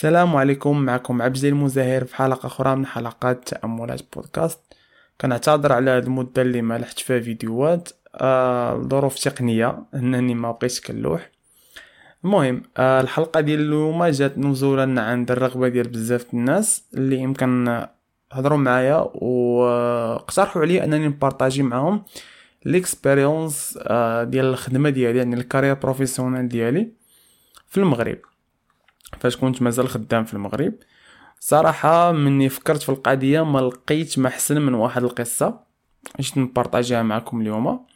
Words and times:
السلام 0.00 0.36
عليكم 0.36 0.80
معكم 0.80 1.22
عبد 1.22 1.44
المزاهر 1.44 2.04
في 2.04 2.16
حلقة 2.16 2.46
أخرى 2.46 2.76
من 2.76 2.86
حلقات 2.86 3.48
تأملات 3.48 4.00
بودكاست. 4.16 4.60
كنعتذر 5.20 5.72
على 5.72 5.90
هاد 5.90 6.04
المدة 6.04 6.42
اللي 6.42 6.62
ما 6.62 6.78
لحقتش 6.78 7.02
فيها 7.02 7.20
فيديوهات. 7.20 7.88
آه 8.14 8.82
ظروف 8.82 9.18
تقنية 9.18 9.82
إنني 9.94 10.34
ما 10.34 10.52
بقيتش 10.52 10.80
كنلوح 10.80 11.30
المهم 12.24 12.62
آه 12.76 13.00
الحلقة 13.00 13.40
ديال 13.40 13.60
اليوم 13.60 14.04
جات 14.04 14.38
نزولا 14.38 15.02
عند 15.02 15.30
الرغبة 15.30 15.68
ديال 15.68 15.88
بزاف 15.88 16.26
الناس 16.34 16.84
اللي 16.94 17.16
يمكن 17.16 17.84
هضروا 18.32 18.58
معايا 18.58 18.96
واقترحوا 19.14 20.62
عليا 20.62 20.84
أنني 20.84 21.08
نبارطاجي 21.08 21.62
معاهم 21.62 22.04
l'expérience 22.64 23.78
آه 23.82 24.24
ديال 24.24 24.44
الخدمة 24.44 24.90
ديالي 24.90 25.18
يعني 25.18 25.34
ال 25.34 25.38
carrière 25.38 25.74
professionnelle 25.74 26.48
ديالي 26.48 26.92
في 27.68 27.78
المغرب. 27.78 28.18
فاش 29.20 29.36
كنت 29.36 29.62
مازال 29.62 29.88
خدام 29.88 30.24
في 30.24 30.34
المغرب 30.34 30.74
صراحة 31.40 32.12
مني 32.12 32.48
فكرت 32.48 32.82
في 32.82 32.88
القضية 32.88 33.44
ما 33.44 33.58
لقيت 33.58 34.18
ما 34.18 34.28
حسن 34.28 34.60
من 34.60 34.74
واحد 34.74 35.04
القصة. 35.04 35.60
اش 36.18 36.38
نبارطاجيها 36.38 37.02
معكم 37.02 37.40
اليوم. 37.40 37.86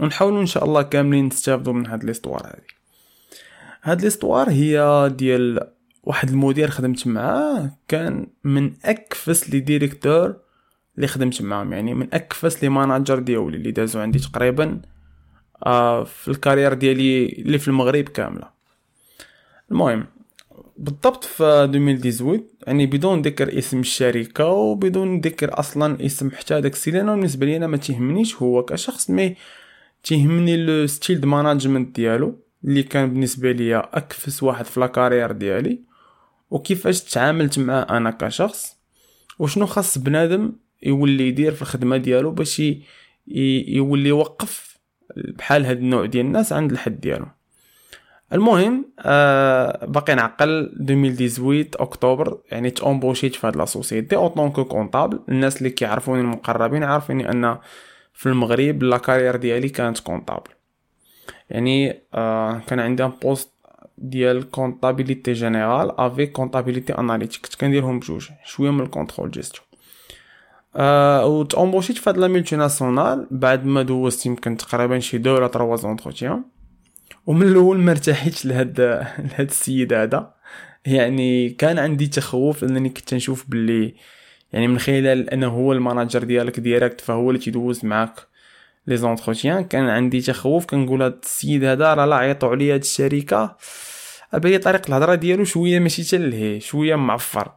ونحاولوا 0.00 0.40
إن 0.40 0.46
شاء 0.46 0.64
الله 0.64 0.82
كاملين 0.82 1.26
نستافدوا 1.26 1.72
من 1.72 1.86
هاد 1.86 2.04
l'histoire 2.04 2.46
هادي. 2.46 2.66
هاد 3.82 4.02
l'histoire 4.02 4.50
هي 4.50 5.10
ديال 5.16 5.72
واحد 6.02 6.28
المدير 6.30 6.70
خدمت 6.70 7.06
معاه 7.06 7.70
كان 7.88 8.26
من 8.44 8.72
أكفس 8.84 9.50
les 9.50 9.60
directeurs 9.60 10.36
اللي 10.96 11.06
خدمت 11.06 11.42
معاهم. 11.42 11.72
يعني 11.72 11.94
من 11.94 12.14
أكفس 12.14 12.62
les 12.62 12.68
managers 12.68 13.18
ديالي 13.18 13.56
اللي 13.56 13.70
دازو 13.70 14.00
عندي 14.00 14.18
تقريبا 14.18 14.82
آه 15.66 16.04
في 16.04 16.28
ال 16.28 16.33
carrière 16.33 16.74
ديالي 16.74 17.26
اللي 17.26 17.58
في 17.58 17.68
المغرب 17.68 18.04
كاملة. 18.04 18.61
المهم 19.72 20.06
بالضبط 20.78 21.24
في 21.24 21.44
2018 21.64 22.40
يعني 22.66 22.86
بدون 22.86 23.22
ذكر 23.22 23.58
اسم 23.58 23.80
الشركة 23.80 24.46
وبدون 24.46 25.20
ذكر 25.20 25.58
أصلا 25.58 26.06
اسم 26.06 26.30
حتى 26.30 26.60
داك 26.60 26.72
السي 26.72 26.90
لأنه 26.90 27.14
بالنسبة 27.14 27.46
لي 27.46 27.56
أنا 27.56 27.66
ما 27.66 27.76
تيهمنيش 27.76 28.36
هو 28.36 28.64
كشخص 28.64 29.10
mais 29.10 29.36
تيهمني 30.02 30.56
le 30.56 30.86
style 30.86 31.20
de 31.20 31.28
management 31.28 31.96
ديالو 31.96 32.38
اللي 32.64 32.82
كان 32.82 33.10
بالنسبة 33.10 33.52
لي 33.52 33.76
أكفس 33.76 34.42
واحد 34.42 34.64
في 34.64 34.80
la 34.80 34.90
carrière 34.90 35.32
ديالي 35.32 35.80
وكيفاش 36.50 37.00
تعاملت 37.00 37.58
معاه 37.58 37.96
أنا 37.96 38.10
كشخص 38.10 38.76
وشنو 39.38 39.66
خاص 39.66 39.98
بنادم 39.98 40.52
يولي 40.82 41.28
يدير 41.28 41.52
في 41.52 41.62
الخدمة 41.62 41.96
ديالو 41.96 42.30
باش 42.30 42.62
يولي 43.26 44.08
يوقف 44.08 44.78
بحال 45.16 45.66
هاد 45.66 45.76
النوع 45.76 46.06
ديال 46.06 46.26
الناس 46.26 46.52
عند 46.52 46.72
الحد 46.72 47.00
ديالو. 47.00 47.26
المهم 48.32 48.84
آه 49.00 49.86
باقي 49.86 50.14
نعقل 50.14 50.48
2018 50.90 51.68
أكتوبر 51.82 52.38
يعني 52.50 52.70
تأمبوشيت 52.70 53.34
في 53.34 53.46
هاد 53.46 53.56
la 53.56 53.64
société 53.64 54.16
en 54.16 54.28
tant 54.28 54.64
que 54.64 54.77
comptable. 54.77 55.20
الناس 55.28 55.58
اللي 55.58 55.70
كيعرفوني 55.70 56.20
المقربين 56.20 56.84
عارفيني 56.84 57.30
أن 57.30 57.58
في 58.12 58.26
المغرب 58.28 58.82
la 58.82 58.98
carrière 58.98 59.36
ديالي 59.36 59.68
كانت 59.68 60.00
comptable. 60.00 60.50
يعني 61.50 62.02
آه 62.14 62.60
كان 62.66 62.80
عندي 62.80 63.04
un 63.04 63.12
poste 63.22 63.52
ديال 63.98 64.50
comptabilité 64.50 65.32
générale 65.32 66.00
avec 66.00 66.32
comptabilité 66.32 66.92
analytique 66.92 67.42
كنت 67.42 67.54
كنديرهم 67.54 67.98
بجوج 68.00 68.28
شوية 68.44 68.70
من 68.70 68.80
ال 68.80 68.86
contrôle 68.86 69.30
gestion 69.30 69.66
آه 70.76 71.26
و 71.26 71.42
تامبوشيت 71.42 71.98
في 71.98 72.10
هاد 72.10 72.18
la 72.18 72.28
multinationale 72.28 73.26
بعد 73.30 73.66
ما 73.66 73.82
دوزت 73.82 74.26
يمكن 74.26 74.56
تقريبا 74.56 74.98
شي 74.98 75.18
deux 75.18 75.34
ولا 75.34 75.46
trois 75.46 75.76
entretiens 75.76 76.42
ومن 77.26 77.48
الأول 77.48 77.78
ما 77.78 77.90
ارتحيتش 77.90 78.46
لهاد 78.46 78.80
لهاد 79.30 79.48
السيد 79.50 79.92
هذا. 79.92 80.34
يعني 80.86 81.50
كان 81.50 81.78
عندي 81.78 82.06
تخوف 82.06 82.64
أنني 82.64 82.88
كنت 82.88 83.14
نشوف 83.14 83.50
باللي 83.50 83.94
يعني 84.52 84.68
من 84.68 84.78
خلال 84.78 85.30
أنه 85.30 85.46
هو 85.48 85.72
ال 85.72 85.78
manager 85.78 86.24
ديالك 86.24 86.60
direct 86.60 87.00
فهو 87.00 87.30
اللي 87.30 87.40
تيدوز 87.40 87.84
معاك 87.84 88.14
les 88.86 88.96
entretiens 88.96 89.64
كان 89.64 89.88
عندي 89.88 90.20
تخوف. 90.20 90.66
كنقول 90.66 91.02
هاد 91.02 91.18
السيد 91.22 91.64
هذا 91.64 91.94
راه 91.94 92.06
لا 92.06 92.16
عيطوا 92.16 92.48
عليا 92.48 92.74
هاد 92.74 92.80
الشركة. 92.80 93.56
أبي 94.34 94.58
طريق 94.58 94.82
الهضرة 94.88 95.14
ديالو 95.14 95.44
شوية 95.44 95.78
ماشي 95.78 96.02
تلهي 96.02 96.60
شوية 96.60 96.96
معفر. 96.96 97.52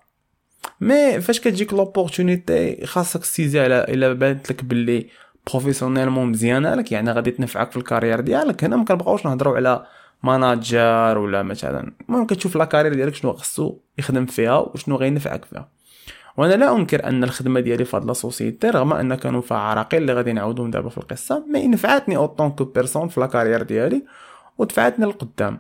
mais 0.82 1.22
فاش 1.22 1.40
كتجيك 1.40 1.74
l'opportunité 1.74 2.86
خاصك 2.86 3.22
تسيزي 3.22 3.60
على 3.60 3.86
إلا 3.90 4.14
بانت 4.14 4.52
لك 4.52 4.64
باللي 4.64 5.08
professionnellement 5.52 6.30
مزيانه 6.30 6.76
لك 6.76 6.92
يعني 6.92 7.12
غادي 7.12 7.32
تنفعك 7.32 7.72
في 7.72 7.78
ال 7.78 7.82
carrière 7.82 8.20
ديالك. 8.20 8.64
هنا 8.64 8.76
ما 8.76 8.86
كنبقاوش 8.86 9.26
نهضروا 9.26 9.56
على 9.56 9.86
manager 10.24 11.18
ولا 11.18 11.44
مثلا. 11.44 11.94
المهم 12.10 12.26
كتشوف 12.26 12.56
la 12.56 12.63
carrière 12.63 12.94
ديالك 12.94 13.16
شنو 13.16 13.34
خصو 13.34 13.78
يخدم 13.98 14.26
فيها 14.26 14.58
وشنو 14.58 14.96
غينفعك 14.96 15.46
فيها. 15.46 15.70
وأنا 16.38 16.54
لا 16.54 16.76
أنكر 16.76 17.08
أن 17.08 17.24
الخدمة 17.24 17.60
ديالي 17.60 17.86
في 17.86 17.98
هاد 17.98 18.06
la 18.06 18.14
société 18.14 18.70
رغم 18.70 18.94
أن 18.94 19.16
كانوا 19.16 19.42
فيها 19.42 19.58
عراقيل 19.58 20.02
اللي 20.02 20.14
غادي 20.14 20.34
نعاودهم 20.34 20.72
دابا 20.72 20.90
في 20.90 20.98
القصة 20.98 21.46
mais 21.54 21.68
نفعتني 21.68 22.18
en 22.18 22.29
tant 22.29 22.52
que 22.52 22.64
personne 22.64 23.08
في 23.08 23.20
la 23.20 23.29
carrière 23.29 23.64
ديالي 23.64 24.04
ودفعتني 24.58 25.06
للقدام. 25.06 25.60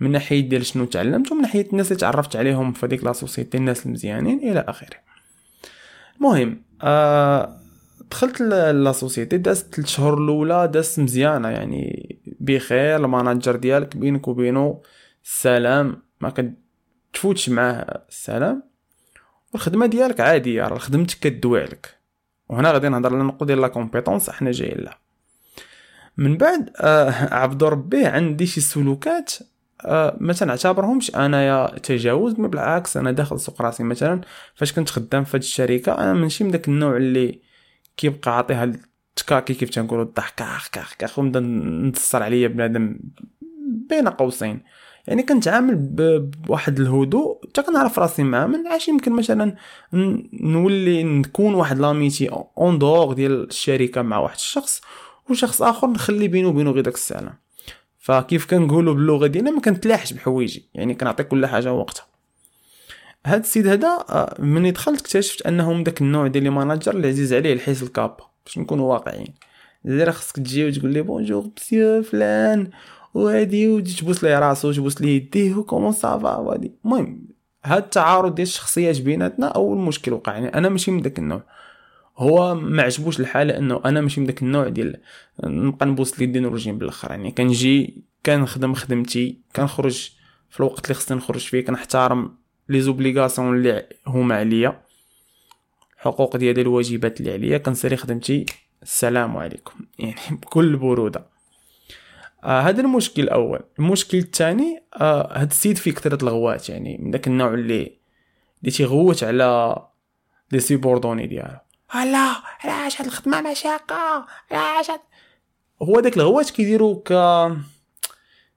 من 0.00 0.12
ناحية 0.12 0.40
ديال 0.48 0.66
شنو 0.66 0.84
تعلمت 0.84 1.32
ومن 1.32 1.42
ناحية 1.42 1.68
الناس 1.72 1.92
اللي 1.92 2.00
تعرفت 2.00 2.36
عليهم 2.36 2.72
في 2.72 2.86
هذيك 2.86 3.04
la 3.04 3.12
société 3.12 3.58
الناس 3.58 3.86
المزيانين 3.86 4.38
إلى 4.38 4.64
آخره. 4.68 4.96
المهم 6.16 6.62
آه 6.82 7.56
دخلت 8.10 8.40
la 8.40 8.92
société 8.92 9.38
دازت 9.38 9.74
3 9.74 9.88
شهور 9.88 10.18
الأولى 10.18 10.68
دازت 10.68 11.00
مزيانة 11.00 11.48
يعني 11.48 12.16
بخير 12.40 12.96
ال 12.96 13.03
manager 13.03 13.56
ديالك 13.56 13.96
بينك 13.96 14.28
وبينه 14.28 14.80
السلام. 15.24 16.02
ما 16.20 16.32
كتفوتش 17.12 17.48
معاه 17.48 18.04
السلام. 18.08 18.62
والخدمة 19.52 19.86
ديالك 19.86 20.20
عادية 20.20 20.62
راه 20.62 20.78
خدمتك 20.78 21.18
كدوي 21.18 21.60
عليك. 21.60 21.94
وهنا 22.48 22.70
غادي 22.70 22.88
نهضر 22.88 23.12
على 23.12 23.20
النقطه 23.20 23.46
ديال 23.46 23.60
la 23.60 23.68
compétence 23.68 24.30
حنا 24.30 24.50
جايين 24.50 24.78
لها. 24.78 24.98
من 26.16 26.36
بعد 26.36 26.70
آه 26.76 27.10
عبد 27.34 27.64
ربي 27.64 28.06
عندي 28.06 28.46
شي 28.46 28.60
سلوكات 28.60 29.32
آه 29.84 30.16
ما 30.20 30.32
تنعتبرهمش 30.32 31.16
انايا 31.16 31.78
تجاوز 31.78 32.40
ما 32.40 32.48
بالعكس 32.48 32.96
أنا 32.96 33.10
داخل 33.10 33.40
سوق 33.40 33.62
راسي 33.62 33.82
مثلا 33.82 34.20
فاش 34.54 34.72
كنت 34.72 34.90
خدام 34.90 35.24
في 35.24 35.36
الشركة 35.36 35.92
أنا 35.92 36.12
ماشي 36.12 36.44
من 36.44 36.50
داك 36.50 36.68
النوع 36.68 36.96
اللي 36.96 37.40
كيبقى 37.96 38.36
عاطيها 38.36 38.64
التكاكي 38.64 39.54
كيف 39.54 39.70
تنقولوا؟ 39.70 40.04
الضحك 40.04 40.42
أخ 40.42 40.68
أخ 40.76 40.94
أخ 41.02 41.18
ونبدا 41.18 41.40
نتصر 41.40 42.22
عليا 42.22 42.48
بنادم 42.48 42.98
بين 43.88 44.08
قوسين. 44.08 44.62
يعني 45.06 45.22
كنتعامل 45.22 45.74
بواحد 45.76 46.80
الهدوء 46.80 47.40
حتى 47.48 47.62
كنعرف 47.62 47.98
راسي 47.98 48.22
معاه 48.22 48.46
من 48.46 48.66
عاش. 48.66 48.88
يمكن 48.88 49.12
مثلا 49.12 49.56
نولي 50.32 51.04
نكون 51.04 51.54
واحد 51.54 51.78
لاميتي 51.78 52.28
en 52.58 52.78
dehors 52.78 53.12
ديال 53.12 53.48
الشركة 53.48 54.02
مع 54.02 54.18
واحد 54.18 54.36
الشخص 54.36 54.80
وشخص 55.30 55.62
آخر 55.62 55.90
نخلي 55.90 56.28
بينه 56.28 56.48
وبينه 56.48 56.70
غير 56.70 56.84
داك 56.84 56.94
السلام 56.94 57.34
فكيف 57.98 58.46
كنقولوا 58.46 58.94
باللغة 58.94 59.26
ديالنا 59.26 59.50
ما 59.50 59.60
كنتلاحش 59.60 60.12
بحوايجي. 60.12 60.68
يعني 60.74 60.94
كنعطي 60.94 61.24
كل 61.24 61.46
حاجة 61.46 61.72
وقتها. 61.72 62.06
هاد 63.26 63.40
السيد 63.40 63.66
هذا 63.66 64.04
آه، 64.08 64.36
من 64.38 64.72
دخلت 64.72 65.00
اكتشفت 65.00 65.46
انه 65.46 65.72
من 65.72 65.84
داك 65.84 66.00
النوع 66.00 66.26
ديال 66.26 66.44
les 66.44 66.50
managers 66.50 66.94
اللي 66.94 67.08
عزيز 67.08 67.34
عليه 67.34 67.52
لحيس 67.52 67.82
الكابا 67.82 68.24
باش 68.44 68.58
نكونوا 68.58 68.92
واقعيين. 68.92 69.34
دابا 69.84 70.10
خاصك 70.10 70.36
تجي 70.36 70.64
وتقول 70.64 70.92
لي 70.92 71.02
bonjour 71.02 71.50
monsieur 71.56 72.02
فلان 72.02 72.70
وهادي 73.14 73.68
وتجي 73.68 73.96
تبوس 73.96 74.24
ليه 74.24 74.38
راسو 74.38 74.68
وتبوس 74.68 75.00
ليه 75.00 75.16
يديه 75.16 75.54
و 75.54 75.59
comment 75.59 75.92
ça 75.92 76.14
va 76.14 76.36
وهادي. 76.36 76.72
المهم 76.84 77.28
هاد 77.64 77.82
التعارض 77.82 78.34
ديال 78.34 78.48
الشخصيات 78.48 79.00
بيناتنا 79.00 79.46
أول 79.46 79.78
مشكل 79.78 80.12
وقع. 80.12 80.32
يعني 80.32 80.54
أنا 80.54 80.68
ماشي 80.68 80.90
من 80.90 81.02
داك 81.02 81.18
النوع. 81.18 81.42
هو 82.18 82.54
ما 82.54 82.82
عجبوش 82.82 83.20
الحال 83.20 83.50
إنه 83.50 83.80
أنا 83.84 84.00
ماشي 84.00 84.20
من 84.20 84.26
داك 84.26 84.42
النوع 84.42 84.68
ديال 84.68 85.00
نبقى 85.44 85.86
نبوس 85.86 86.18
اليدين 86.18 86.46
ورجلين 86.46 86.78
بالأخر. 86.78 87.10
يعني 87.10 87.30
كنجي 87.30 88.04
كنخدم 88.26 88.74
خدمتي 88.74 89.40
كنخرج 89.56 90.10
في 90.50 90.60
الوقت 90.60 90.84
اللي 90.84 90.94
خصني 90.94 91.16
نخرج 91.16 91.40
فيه 91.40 91.60
كنحترم 91.64 92.45
les 92.68 92.80
obligations 92.80 93.56
اللي 93.56 93.86
هما 94.06 94.34
عليا. 94.34 94.82
حقوق 95.96 96.36
ديالي 96.36 96.60
الواجبات 96.60 97.20
اللي 97.20 97.32
عليا. 97.32 97.58
كنسالي 97.58 97.96
خدمتي. 97.96 98.46
السلام 98.82 99.36
عليكم. 99.36 99.74
يعني 99.98 100.14
بكل 100.30 100.76
بروده. 100.76 101.26
آه 102.44 102.60
هذا 102.60 102.80
المشكل 102.80 103.22
الأول. 103.22 103.60
المشكل 103.78 104.18
الثاني 104.18 104.82
آه 105.00 105.40
هاد 105.40 105.50
السيد 105.50 105.76
فيه 105.76 105.92
كثره 105.92 106.22
الغوات. 106.22 106.68
يعني 106.68 106.98
من 106.98 107.10
داك 107.10 107.26
النوع 107.26 107.54
اللي 107.54 107.96
اللي 108.60 108.70
تيغوت 108.70 109.24
على 109.24 109.76
les 110.52 110.60
subordonnés 110.60 111.26
ديالو. 111.26 111.58
لا 111.94 112.36
علاش 112.64 113.00
هاد 113.00 113.06
الخدمة 113.06 113.50
مشاقة؟ 113.50 114.26
علاش 114.50 114.90
هو 115.82 116.00
داك 116.00 116.16
الغوات 116.16 116.50
كيديرو 116.50 117.02
ك 117.02 117.12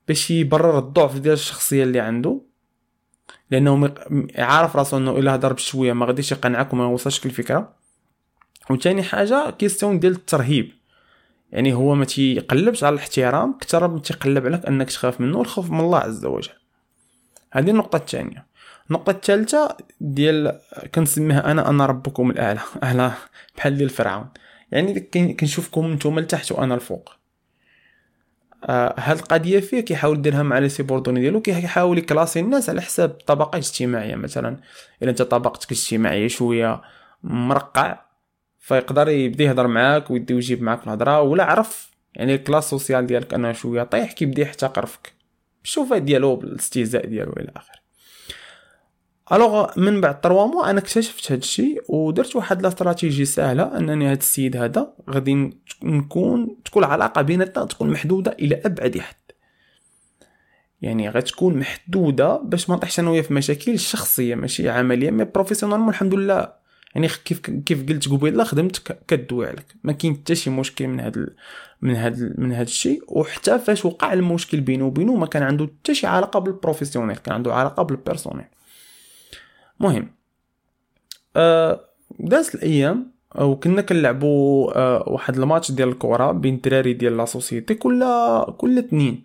باش 0.08 0.32
يبرر 0.32 0.80
الضعف 0.80 1.18
ديال 1.18 1.34
الشخصية 1.34 1.84
اللي 1.84 2.00
عنده. 2.00 2.42
لأنه 3.51 3.94
عارف 4.38 4.75
راسو 4.75 4.98
إنه 4.98 5.12
الا 5.12 5.36
هضر 5.36 5.54
بشوية 5.54 5.94
ما 5.94 6.06
غاديش 6.06 6.31
يقنعك 6.31 6.74
وما 6.74 6.84
يوصلش 6.84 7.25
الفكرة. 7.25 7.74
وثاني 8.69 9.04
حاجة 9.04 9.50
question 9.50 10.00
ديال 10.00 10.12
الترهيب. 10.12 10.72
يعني 11.51 11.74
هو 11.74 11.96
ما 11.96 12.06
تيقلبش 12.06 12.84
على 12.84 12.94
الاحترام 12.94 13.57
كثر 13.57 13.88
ما 13.88 14.00
تيقلب 14.00 14.46
عليك 14.46 14.66
أنك 14.66 14.90
تخاف 14.90 15.22
منه 15.22 15.38
والخوف 15.38 15.72
من 15.72 15.80
الله 15.80 16.00
عز 16.00 16.25
وجل. 16.25 16.54
هذه 17.51 17.69
النقطة 17.69 17.96
الثانية 17.98 18.46
النقطة 18.90 19.12
الثالثه 19.12 19.78
ديال 20.02 20.60
كنسميها 20.95 21.52
أنا 21.52 21.69
أنا 21.69 21.86
ربكم 21.86 22.31
الأعلى. 22.31 22.60
اعلى 22.84 23.12
بحال 23.57 23.78
ديال 23.78 23.90
فرعون. 23.90 24.28
يعني 24.72 25.00
كنشوفكم 25.40 25.94
نتوما 25.94 26.22
لتحت 26.22 26.52
وأنا 26.52 26.75
الفوق. 26.75 27.19
هاد 28.98 29.18
القضية 29.18 29.60
فيه 29.60 29.80
كيحاول 29.80 30.18
يديرها 30.18 30.44
مع 30.44 30.60
لي 30.60 30.70
subordonnés 30.70 31.20
ديالو؟ 31.20 31.42
كيحاول 31.42 31.98
ي 31.98 32.03
classer 32.03 32.40
الناس 32.40 32.70
على 32.70 32.82
حساب 32.82 33.10
الطبقه 33.10 33.56
الاجتماعيه 33.56 34.16
مثلا. 34.16 34.58
إلا 35.02 35.10
أنت 35.10 35.22
طبقتك 35.22 35.72
الاجتماعيه 35.72 36.28
شوية 36.28 36.82
مرقع 37.24 38.00
فيقدر 38.60 39.10
يبدأ 39.10 39.44
يهضر 39.44 39.68
معاك 39.68 40.12
ويدي 40.12 40.34
يجيب 40.34 40.62
معاك 40.62 40.84
الهضرة 40.84 41.22
ولا 41.22 41.44
عرف 41.44 41.92
يعني 42.16 42.36
ال 42.36 42.40
classe 42.40 42.70
sociale 42.70 43.08
ديالك 43.08 43.34
أنه 43.34 43.52
شوية 43.52 43.84
طيح 43.84 44.12
كيبدأ 44.12 44.42
يحتقر 44.42 44.86
فيك. 44.86 45.14
بالشوفه 45.62 45.98
ديالو 45.98 46.36
بالاستهزاء 46.36 47.06
ديالو 47.06 47.34
إلى 47.34 47.52
آخره. 47.56 47.80
alors 49.31 49.80
من 49.80 50.02
بعد 50.02 50.20
3 50.24 50.48
mois 50.48 50.64
أنا 50.64 50.80
اكتشفت 50.80 51.31
هذا 51.31 51.40
الشيء 51.40 51.84
ودرت 51.90 52.36
واحد 52.36 52.60
الاستراتيجي 52.60 53.26
سهله 53.26 53.78
أنني 53.78 54.08
هذا 54.08 54.20
السيد 54.20 54.58
هذا 54.58 54.94
غادي 55.10 55.54
نكون 55.84 56.56
تكون 56.66 56.84
العلاقة 56.84 57.22
بيناتنا 57.22 57.66
تكون 57.66 57.90
محدودة 57.90 58.31
إلى 58.40 58.62
أبعد 58.66 58.98
حد. 58.98 59.16
يعني 60.81 61.10
غتكون 61.10 61.60
محدودة 61.60 62.38
باش 62.38 62.70
ما 62.70 62.76
نطيحش 62.76 63.00
أنا 63.00 63.10
وياه 63.10 63.22
في 63.22 63.34
مشاكل 63.34 63.80
شخصية 63.80 64.36
ماشي 64.36 64.70
عملية 64.70 65.12
mais 65.12 65.24
professionnelles 65.24 65.90
الحمد 65.90 66.14
لله. 66.14 66.54
يعني 66.96 67.08
كيف 67.26 67.40
كيف 67.40 67.90
قلت 67.90 68.10
قبيلة 68.10 68.44
خدمت 68.44 68.98
كدوي 69.08 69.48
عليك. 69.48 69.76
ما 69.84 69.92
كاين 69.92 70.16
حتى 70.16 70.36
شي 70.36 70.50
مشكل 70.50 70.88
من 70.88 71.00
هذا 71.00 71.28
من 71.81 71.96
هذا 71.96 72.34
من 72.38 72.52
هذا 72.52 72.62
الشيء. 72.62 73.04
وحتى 73.08 73.60
فاش 73.60 73.86
وقع 73.86 74.14
المشكل 74.14 74.62
بينه 74.62 74.86
وبينه 74.86 75.16
ما 75.16 75.26
كان 75.26 75.44
عنده 75.44 75.70
حتى 75.81 75.94
شي 75.94 76.08
علاقة 76.08 76.40
بال 76.40 76.50
professionnel 76.50 77.18
كان 77.18 77.36
عنده 77.36 77.54
علاقة 77.54 77.84
بال 77.84 77.95
personnel 77.95 78.46
مهم. 79.80 80.12
آه 81.36 81.86
داز 82.20 82.52
الأيام 82.56 83.12
وكنا 83.36 83.81
كنلعبوا 83.81 84.72
آه 84.78 85.04
واحد 85.10 85.38
الماتش 85.38 85.72
ديال 85.72 85.90
الكره 85.90 86.31
بين 86.31 86.56
الدراري 86.56 86.94
ديال 86.94 87.18
la 87.18 87.26
société 87.26 87.76
كل 87.76 88.06
كل 88.58 88.78
اثنين 88.80 89.24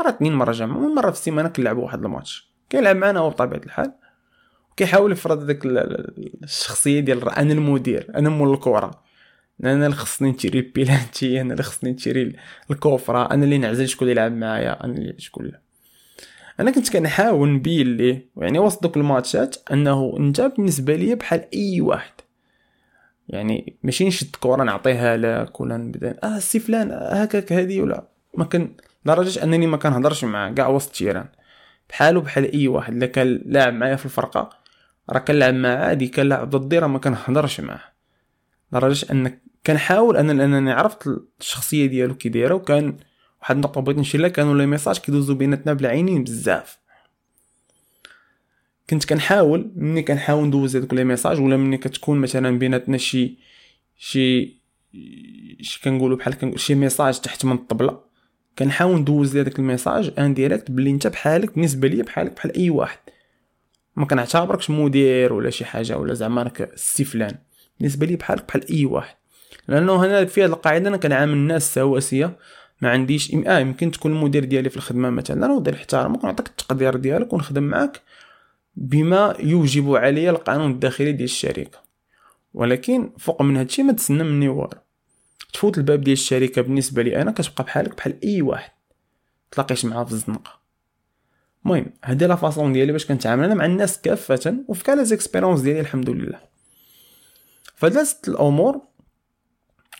مرة 0.00 0.08
اثنين 0.08 0.34
مرة 0.34 0.52
جمعه 0.52 0.94
مرة 0.94 1.10
في 1.10 1.16
السيمانة 1.16 1.48
كنلعبوا 1.48 1.84
واحد 1.84 2.04
الماتش. 2.04 2.52
كيلعب 2.70 2.96
معنا 2.96 3.20
هو 3.20 3.30
بطبيعة 3.30 3.60
الحال. 3.64 3.92
كيحاول 4.76 5.12
يفرض 5.12 5.46
ديك 5.46 5.66
الشخصية 6.44 7.00
ديال 7.00 7.28
أنا 7.28 7.52
المدير 7.52 8.12
أنا 8.16 8.28
مول 8.28 8.52
الكره 8.54 8.90
أنا 9.64 9.86
اللي 9.86 9.96
خصني 9.96 10.30
نشري 10.30 10.58
البيلانتي 10.58 11.40
أنا 11.40 11.52
اللي 11.52 11.62
خصني 11.62 11.92
نتيري 11.92 12.36
ال 12.70 12.75
coup 12.75 12.97
franc. 12.97 13.30
أنا 13.30 13.44
اللي 13.44 13.58
نعزل 13.58 13.88
شكون 13.88 14.08
يلعب 14.08 14.32
معايا 14.32 14.84
أنا 14.84 14.92
اللي 14.94 15.14
شكون 15.18 15.52
أنا 16.60 16.70
كنت 16.70 16.92
كنحاول 16.92 17.48
نبين 17.48 17.96
ليه 17.96 18.30
يعني 18.36 18.58
وسط 18.58 18.82
دوك 18.82 18.96
الماتشات 18.96 19.56
أنه 19.72 20.14
أنت 20.18 20.40
بالنسبة 20.40 20.96
ليا 20.96 21.14
بحال 21.14 21.44
أي 21.54 21.80
واحد. 21.80 22.12
يعني 23.28 23.76
ماشي 23.82 24.08
نشد 24.08 24.36
كره 24.40 24.62
نعطيها 24.62 25.16
لك 25.16 25.60
ولا 25.60 25.76
نبدا 25.76 26.18
آه 26.24 26.38
سي 26.38 26.60
فلان 26.60 26.90
هكاك 26.92 27.52
هادي 27.52 27.80
ولا. 27.80 28.08
ما 28.34 28.44
كان 28.44 28.72
لدرجة 29.06 29.42
أنني 29.44 29.66
ما 29.66 29.76
كنهضرش 29.76 30.24
معاه 30.24 30.52
كاع 30.52 30.68
وسط 30.68 30.88
ال 30.88 30.93
terrain 30.93 31.26
بحالو 31.88 32.20
بحال 32.20 32.52
أي 32.52 32.68
واحد 32.68 32.96
إلا 32.96 33.06
كان 33.06 33.42
لاعب 33.46 33.74
معايا 33.74 33.96
في 33.96 34.04
الفرقة 34.04 34.50
راه 35.10 35.18
كنلعب 35.18 35.54
معاه 35.54 35.76
عادي 35.76 36.08
كنلعب 36.08 36.50
ضدي 36.50 36.78
راه 36.78 36.86
ما 36.86 36.98
كنهضرش 36.98 37.60
معاه. 37.60 37.80
لدرجة 38.72 39.12
أن 39.12 39.38
كنحاول 39.66 40.16
أنا 40.16 40.32
لانني 40.32 40.72
عرفت 40.72 41.08
الشخصية 41.40 41.86
ديالو 41.86 42.14
كي 42.14 42.28
دايرة 42.28 42.54
وكان 42.54 42.96
واحد 43.42 43.54
النقطة 43.54 43.80
بغيت 43.80 43.98
نشير 43.98 44.20
لها 44.20 44.28
كانوا 44.28 44.54
les 44.54 44.66
messages 44.66 44.98
كيدوزو 44.98 45.34
بيناتنا 45.34 45.72
بلا 45.72 45.88
عينين 45.88 46.24
بزاف. 46.24 46.78
كنت 48.90 49.04
كنحاول 49.04 49.70
ملي 49.76 50.02
كنحاول 50.02 50.46
ندوز 50.46 50.76
هذوك 50.76 50.94
les 50.94 51.04
messages 51.04 51.40
ولا 51.40 51.56
ملي 51.56 51.76
كتكون 51.76 52.18
مثلا 52.18 52.58
بيناتنا 52.58 52.98
شي 52.98 53.38
شي 53.96 54.58
شي 55.60 55.80
كنقولوا 55.84 56.16
بحال 56.16 56.34
كنقول 56.34 56.60
شي 56.60 56.74
message 56.74 57.20
تحت 57.20 57.44
من 57.44 57.52
الطبلة. 57.52 58.00
كنحاول 58.58 59.00
ندوز 59.00 59.36
هذاك 59.36 59.58
ال 59.58 60.12
message 60.18 60.34
indirect 60.34 60.70
بلي 60.70 60.90
انت 60.90 61.06
بحالك 61.06 61.54
بالنسبة 61.54 61.88
ليا 61.88 62.02
بحالك 62.02 62.32
بحال 62.32 62.56
أي 62.56 62.70
واحد. 62.70 62.98
ما 63.96 64.06
كنعتبركش 64.06 64.70
مدير 64.70 65.32
ولا 65.32 65.50
شي 65.50 65.64
حاجة 65.64 65.98
ولا 65.98 66.14
زعما 66.14 66.42
راك 66.42 66.60
السي 66.60 67.04
فلان. 67.04 67.38
بالنسبة 67.78 68.06
لي 68.06 68.16
بحالك 68.16 68.48
بحال 68.48 68.70
أي 68.70 68.84
واحد. 68.84 69.16
لأنه 69.68 70.04
هنا 70.04 70.24
في 70.24 70.44
هذه 70.44 70.48
القاعدة 70.48 70.88
أنا 70.88 70.96
كنعامل 70.96 71.32
الناس 71.32 71.74
سواسية. 71.74 72.38
ما 72.80 72.90
عنديش 72.90 73.34
آه 73.34 73.58
يمكن 73.58 73.90
تكون 73.90 74.12
المدير 74.12 74.44
ديالي 74.44 74.70
في 74.70 74.76
الخدمة 74.76 75.10
مثلا. 75.10 75.52
ودير 75.52 75.74
احترامك 75.74 76.24
ونعطيك 76.24 76.48
التقدير 76.48 76.96
ديالك 76.96 77.32
ونخدم 77.32 77.62
معك 77.62 78.02
بما 78.76 79.36
يوجب 79.40 79.94
علي 79.94 80.30
القانون 80.30 80.70
الداخلي 80.70 81.12
ديال 81.12 81.24
الشركة. 81.24 81.78
ولكن 82.54 83.12
فوق 83.18 83.42
من 83.42 83.56
هادشي 83.56 83.82
ما 83.82 83.92
تسنى 83.92 84.24
مني 84.24 84.48
والو. 84.48 84.80
تفوت 85.52 85.78
الباب 85.78 86.00
ديال 86.00 86.12
الشركة 86.12 86.62
بالنسبة 86.62 87.02
لي 87.02 87.22
أنا 87.22 87.30
كتبقى 87.32 87.64
بحالك 87.64 87.96
بحال 87.96 88.24
أي 88.24 88.42
واحد. 88.42 88.70
تلاقيش 89.50 89.84
معاه 89.84 90.04
في 90.04 90.12
الزنقة. 90.12 90.58
المهم 91.64 91.86
هادي 92.04 92.26
la 92.26 92.36
façon 92.36 92.72
ديالي 92.72 92.92
باش 92.92 93.06
كنتعامل 93.06 93.44
أنا 93.44 93.54
مع 93.54 93.64
الناس 93.64 94.00
كافة 94.00 94.56
وفي 94.68 94.84
كاع 94.84 94.94
les 94.94 95.08
expériences 95.08 95.60
ديالي 95.60 95.80
الحمد 95.80 96.10
لله. 96.10 96.40
فدازت 97.74 98.28
الأمور 98.28 98.80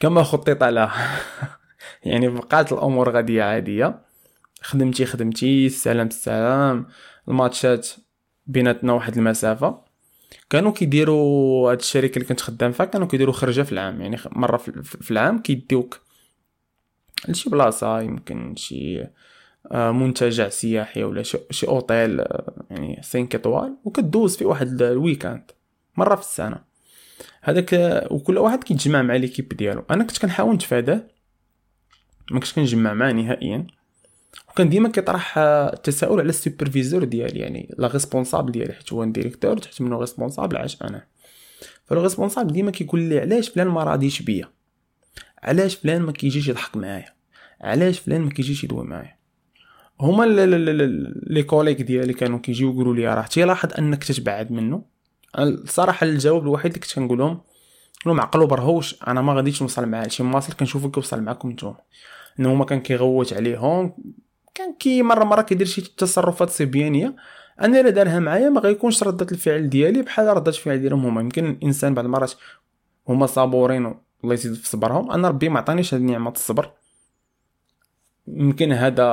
كما 0.01 0.23
خطط 0.23 0.65
لها. 0.65 1.21
يعني 2.05 2.29
بقات 2.29 2.73
الأمور 2.73 3.11
غادية 3.11 3.43
عادية. 3.43 4.01
خدمتي 4.63 5.07
خدمتي 5.07 5.67
السلام 5.67 6.07
السلام. 6.07 6.87
الماتشات 7.29 7.89
بيناتنا 8.47 8.93
واحد 8.93 9.17
المسافة. 9.17 9.81
كانوا 10.51 10.73
كيديروا 10.73 11.71
هاد 11.73 11.79
الشركة 11.79 12.15
اللي 12.15 12.29
كنت 12.29 12.41
خدام 12.41 12.73
فيها 12.73 12.87
كانوا 12.87 13.07
كيديروا 13.07 13.35
خرجة 13.35 13.63
في 13.63 13.73
العام. 13.73 14.01
يعني 14.01 14.17
مرة 14.33 14.57
في 14.57 15.11
العام 15.11 15.39
كيديوك 15.39 16.01
لشي 17.29 17.51
بلاصة 17.51 18.01
يمكن 18.01 18.57
شي 18.57 19.05
آه، 19.73 19.91
منتجع 19.93 20.49
سياحي 20.49 21.05
ولا 21.05 21.23
شي 21.51 21.69
أوتيل 21.69 22.21
آه، 22.21 22.53
يعني 22.71 23.01
5 23.03 23.29
étoiles 23.35 23.77
وكدوز 23.85 24.37
في 24.37 24.45
واحد 24.45 24.83
ال 24.83 24.90
week-end 24.90 25.51
مرة 25.97 26.15
في 26.15 26.23
السنة. 26.23 26.61
هذاك 27.43 27.71
وكل 28.11 28.39
واحد 28.39 28.65
كيتجمع 28.65 29.03
مع 29.03 29.17
l'équipe 29.17 29.49
ديالو. 29.49 29.85
أنا 29.91 30.05
كنت 30.05 30.19
كنحاول 30.19 30.55
نتفاداه. 30.55 31.03
ما 32.31 32.41
كنتش 32.41 32.53
كنجمع 32.53 32.95
معاه 32.95 33.13
نهائيا. 33.13 33.67
وكان 34.51 34.69
ديما 34.69 34.89
كيطرح 34.89 35.39
التساؤل 35.39 36.21
على 36.21 36.29
ال 36.29 36.35
superviseur 36.35 37.05
ديالي 37.05 37.41
يعني 37.41 37.75
la 37.79 37.89
responsable 37.89 38.53
ديالي 38.53 38.73
حيت 38.73 38.93
هو 38.93 39.05
directeur 39.05 39.59
تحت 39.59 39.81
منو 39.81 40.01
responsable 40.01 40.57
عاد 40.57 40.83
أنا. 40.83 41.05
ف 41.87 41.92
le 41.92 42.03
responsable 42.03 42.53
ديما 42.53 42.71
كيقول 42.71 43.01
لي 43.01 43.19
علاش 43.19 43.49
فلان 43.49 43.69
ما 43.69 43.85
راضيش 43.85 44.23
بيا؟ 44.23 44.49
علاش 45.43 45.75
فلان 45.75 46.03
ما 46.03 46.13
كيجيش 46.13 46.49
يضحك 46.49 46.77
معايا؟ 46.77 47.13
علاش 47.61 47.99
فلان 47.99 48.21
ما 48.21 48.31
كيجيش 48.31 48.65
يدوي 48.65 48.85
معايا؟ 48.85 49.19
هما 50.01 50.25
لي 51.27 51.43
كوليك 51.43 51.83
ديالي 51.83 52.13
كانوا 52.13 52.39
كيجيو 52.39 52.73
يقولوا 52.73 52.95
لي 52.95 53.15
راه 53.15 53.27
تيلاحظ 53.27 53.69
انك 53.79 54.05
تتبعد 54.05 54.53
منه. 54.53 54.85
الصراحه 55.39 56.07
الجواب 56.07 56.43
الوحيد 56.43 56.73
اللي 56.73 56.81
كنت 56.81 56.95
كنقول 56.95 57.19
لهم 57.19 57.41
لهم 58.07 58.21
عقلو 58.21 58.47
برهوش 58.47 59.03
أنا 59.09 59.23
ما 59.23 59.35
غاديش 59.35 59.63
نوصل 59.63 59.87
معاه 59.87 60.09
شي 60.09 60.23
مواصل 60.23 60.53
كنشوفو 60.53 60.91
كيوصل 60.91 61.23
معاكم 61.23 61.51
نتوما. 61.51 61.77
انه 62.41 62.55
ما 62.55 62.65
كان 62.65 62.81
كيغوت 62.81 63.33
عليهم 63.33 63.93
كان 64.55 64.75
كي 64.75 65.03
مرة 65.03 65.25
مرة 65.25 65.43
كيدير 65.43 65.67
شي 65.67 65.81
تصرفات 65.81 66.51
صبيانية. 66.51 67.17
أنا 67.61 67.81
إلا 67.81 67.91
دارها 67.91 68.19
معايا 68.19 68.49
ما 68.49 68.61
غيكونش 68.61 69.03
ردة 69.03 69.27
الفعل 69.33 69.71
ديالي 69.71 70.03
بحال 70.03 70.27
ردة 70.27 70.51
الفعل 70.51 70.81
ديالهم 70.81 71.07
هما. 71.07 71.21
يمكن 71.21 71.51
الإنسان 71.51 71.95
بعض 71.95 72.05
المرات 72.05 72.33
هما 73.09 73.27
صابورين 73.27 73.95
الله 74.25 74.35
يزيد 74.35 74.55
في 74.55 74.69
صبرهم. 74.69 75.11
أنا 75.11 75.29
ربي 75.29 75.49
ما 75.49 75.59
عطانيش 75.59 75.95
هاد 75.95 76.01
نعمه 76.01 76.31
الصبر. 76.31 76.71
يمكن 78.29 78.73
هذا 78.73 79.05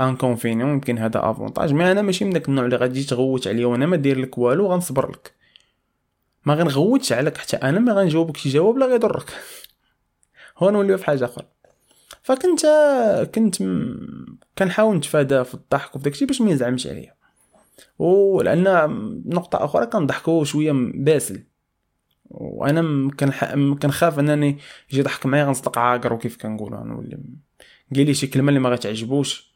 inconvénient 0.00 0.70
يمكن 0.70 0.98
هذا 0.98 1.30
avantage 1.30 1.72
mais 1.72 1.92
أنا 1.92 2.02
ماشي 2.02 2.24
من 2.24 2.30
داك 2.30 2.48
النوع 2.48 2.64
اللي 2.64 2.76
غادي 2.76 3.04
تغوت 3.04 3.48
عليا 3.48 3.66
وأنا 3.66 3.86
ما 3.86 3.96
داير 3.96 4.18
لك 4.18 4.38
والو 4.38 4.66
غنصبر 4.66 5.10
لك. 5.10 5.41
ما 6.44 6.54
غنغوتش 6.54 7.12
عليك 7.12 7.38
حتى 7.38 7.56
أنا 7.56 7.78
ما 7.78 7.92
غنجاوبك 7.92 8.36
شي 8.36 8.48
جواب 8.48 8.78
لا 8.78 8.86
غيضرك. 8.86 9.30
هو 10.58 10.70
نوليو 10.70 10.98
في 10.98 11.04
حاجة 11.04 11.24
أخرى. 11.24 11.46
فكنت 12.22 12.60
كنت 13.34 13.56
كنحاول 14.58 14.96
نتفادى 14.96 15.44
في 15.44 15.54
الضحك 15.54 15.96
وفي 15.96 16.04
داكشي 16.04 16.26
باش 16.26 16.40
ما 16.40 16.50
يزعمش 16.50 16.86
عليا. 16.86 17.14
ولان 17.98 18.62
نقطة 19.26 19.64
أخرى 19.64 19.86
كنضحكو 19.86 20.44
شوية 20.44 20.72
باسل. 20.94 21.44
وأنا 22.30 23.10
كنخاف 23.82 24.18
أنني 24.18 24.58
يجي 24.90 25.00
يضحك 25.00 25.26
معايا 25.26 25.44
غنصدق 25.44 25.78
عاقر 25.78 26.12
وكيف 26.12 26.36
كنقولوا 26.36 26.78
غنولي 26.78 27.18
قال 27.94 28.06
لي 28.06 28.14
شي 28.14 28.26
كلمة 28.26 28.48
اللي 28.48 28.60
ما 28.60 28.68
غتعجبوش 28.68 29.52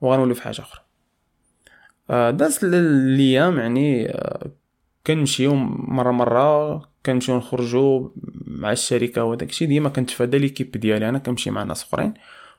وغنولي 0.00 0.34
في 0.34 0.42
حاجة 0.42 0.60
أخرى. 0.60 0.80
آه، 2.10 2.30
داز 2.30 2.64
الأيام 2.64 3.58
يعني 3.58 4.10
آه، 4.10 4.49
كنمشيو 5.06 5.54
مرة 5.54 6.10
مرة 6.10 6.78
كنمشيو 7.06 7.36
نخرجو 7.36 8.12
مع 8.46 8.72
الشركة 8.72 9.24
وداكشي 9.24 9.66
ديما 9.66 9.88
كنتفادى 9.88 10.38
ليكيب 10.38 10.70
ديالي 10.70 11.08
أنا 11.08 11.18
كنمشي 11.18 11.50
مع 11.50 11.62
ناس 11.62 11.82
أخرين. 11.82 12.14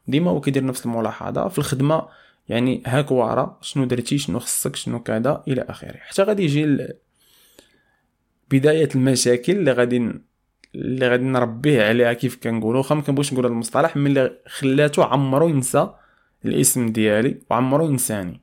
ديما 0.08 0.32
هو 0.32 0.42
كيدير 0.42 0.66
نفس 0.66 0.86
الملاحظة 0.86 1.48
في 1.48 1.58
الخدمة. 1.58 2.08
يعني 2.50 2.84
هاك 2.86 3.12
ورا 3.12 3.58
شنو 3.62 3.86
درتي 3.86 4.18
شنو 4.18 4.40
خصك 4.40 4.76
شنو 4.76 5.04
كذا 5.04 5.44
إلى 5.48 5.62
آخره. 5.62 5.98
حتى 5.98 6.24
غادي 6.24 6.44
يجي 6.44 6.88
بداية 8.52 8.90
المشاكل 8.96 9.54
اللي 9.54 9.72
غادي 9.72 10.12
اللي 10.76 11.08
غادي 11.08 11.24
نربيه 11.24 11.84
عليها 11.84 12.14
كيف 12.14 12.36
كنقولوا. 12.44 12.80
واخا 12.80 12.96
ما 12.96 13.02
كنبغيش 13.02 13.34
نقول 13.34 13.46
المصطلح 13.46 13.96
من 13.96 14.08
اللي 14.08 14.38
خلاتو 14.48 15.02
عمرو 15.02 15.50
ينسى 15.50 15.90
الاسم 16.46 16.92
ديالي 16.92 17.42
وعمرو 17.50 17.86
ينساني. 17.90 18.42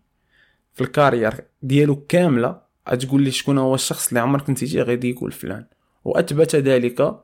في 0.74 0.80
الكارير 0.80 1.34
ديالو 1.62 1.96
كاملة 1.96 2.67
غتقول 2.90 3.22
لي 3.22 3.30
شكون 3.30 3.58
هو 3.58 3.74
الشخص 3.74 4.08
اللي 4.08 4.20
عمرك 4.20 4.50
نسيتيه 4.50 4.82
غادي 4.82 5.10
يقول 5.10 5.32
فلان. 5.32 5.66
وأثبت 6.04 6.56
ذلك 6.56 7.20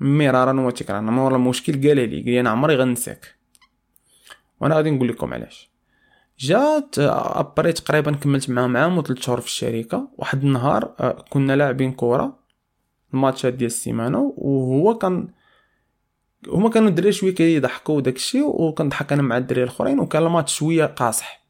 مرارا 0.00 0.60
وتكرارا. 0.60 1.00
مورا 1.00 1.36
المشكل 1.36 1.72
قال 1.72 1.96
لي 1.96 2.06
قال 2.06 2.24
لي 2.24 2.40
أنا 2.40 2.50
عمري 2.50 2.76
غنساك. 2.76 3.34
وأنا 4.60 4.76
غادي 4.76 4.90
نقول 4.90 5.08
لكم 5.08 5.34
علاش. 5.34 5.70
جات 6.38 6.98
أبري 6.98 7.72
تقريبا 7.72 8.12
كملت 8.12 8.50
معاهم 8.50 8.76
عام 8.76 8.98
وثلاث 8.98 9.20
شهور 9.20 9.40
في 9.40 9.46
الشركة. 9.46 10.08
واحد 10.18 10.44
النهار 10.44 10.94
آه، 11.00 11.24
كنا 11.30 11.56
لاعبين 11.56 11.92
كره 11.92 12.38
الماتشات 13.14 13.54
ديال 13.54 13.66
السيمانة 13.66 14.34
وهو 14.36 14.98
كان 14.98 15.28
هما 16.48 16.70
كانوا 16.70 16.88
الدراري 16.88 17.12
شوية 17.12 17.34
كيضحكوا 17.34 17.96
وداكشي 17.96 18.42
وكنضحك 18.42 19.12
أنا 19.12 19.22
مع 19.22 19.36
الدراري 19.36 19.62
الأخرين 19.62 20.00
وكان 20.00 20.22
الماتش 20.22 20.54
شوية 20.54 20.86
قاصح. 20.86 21.41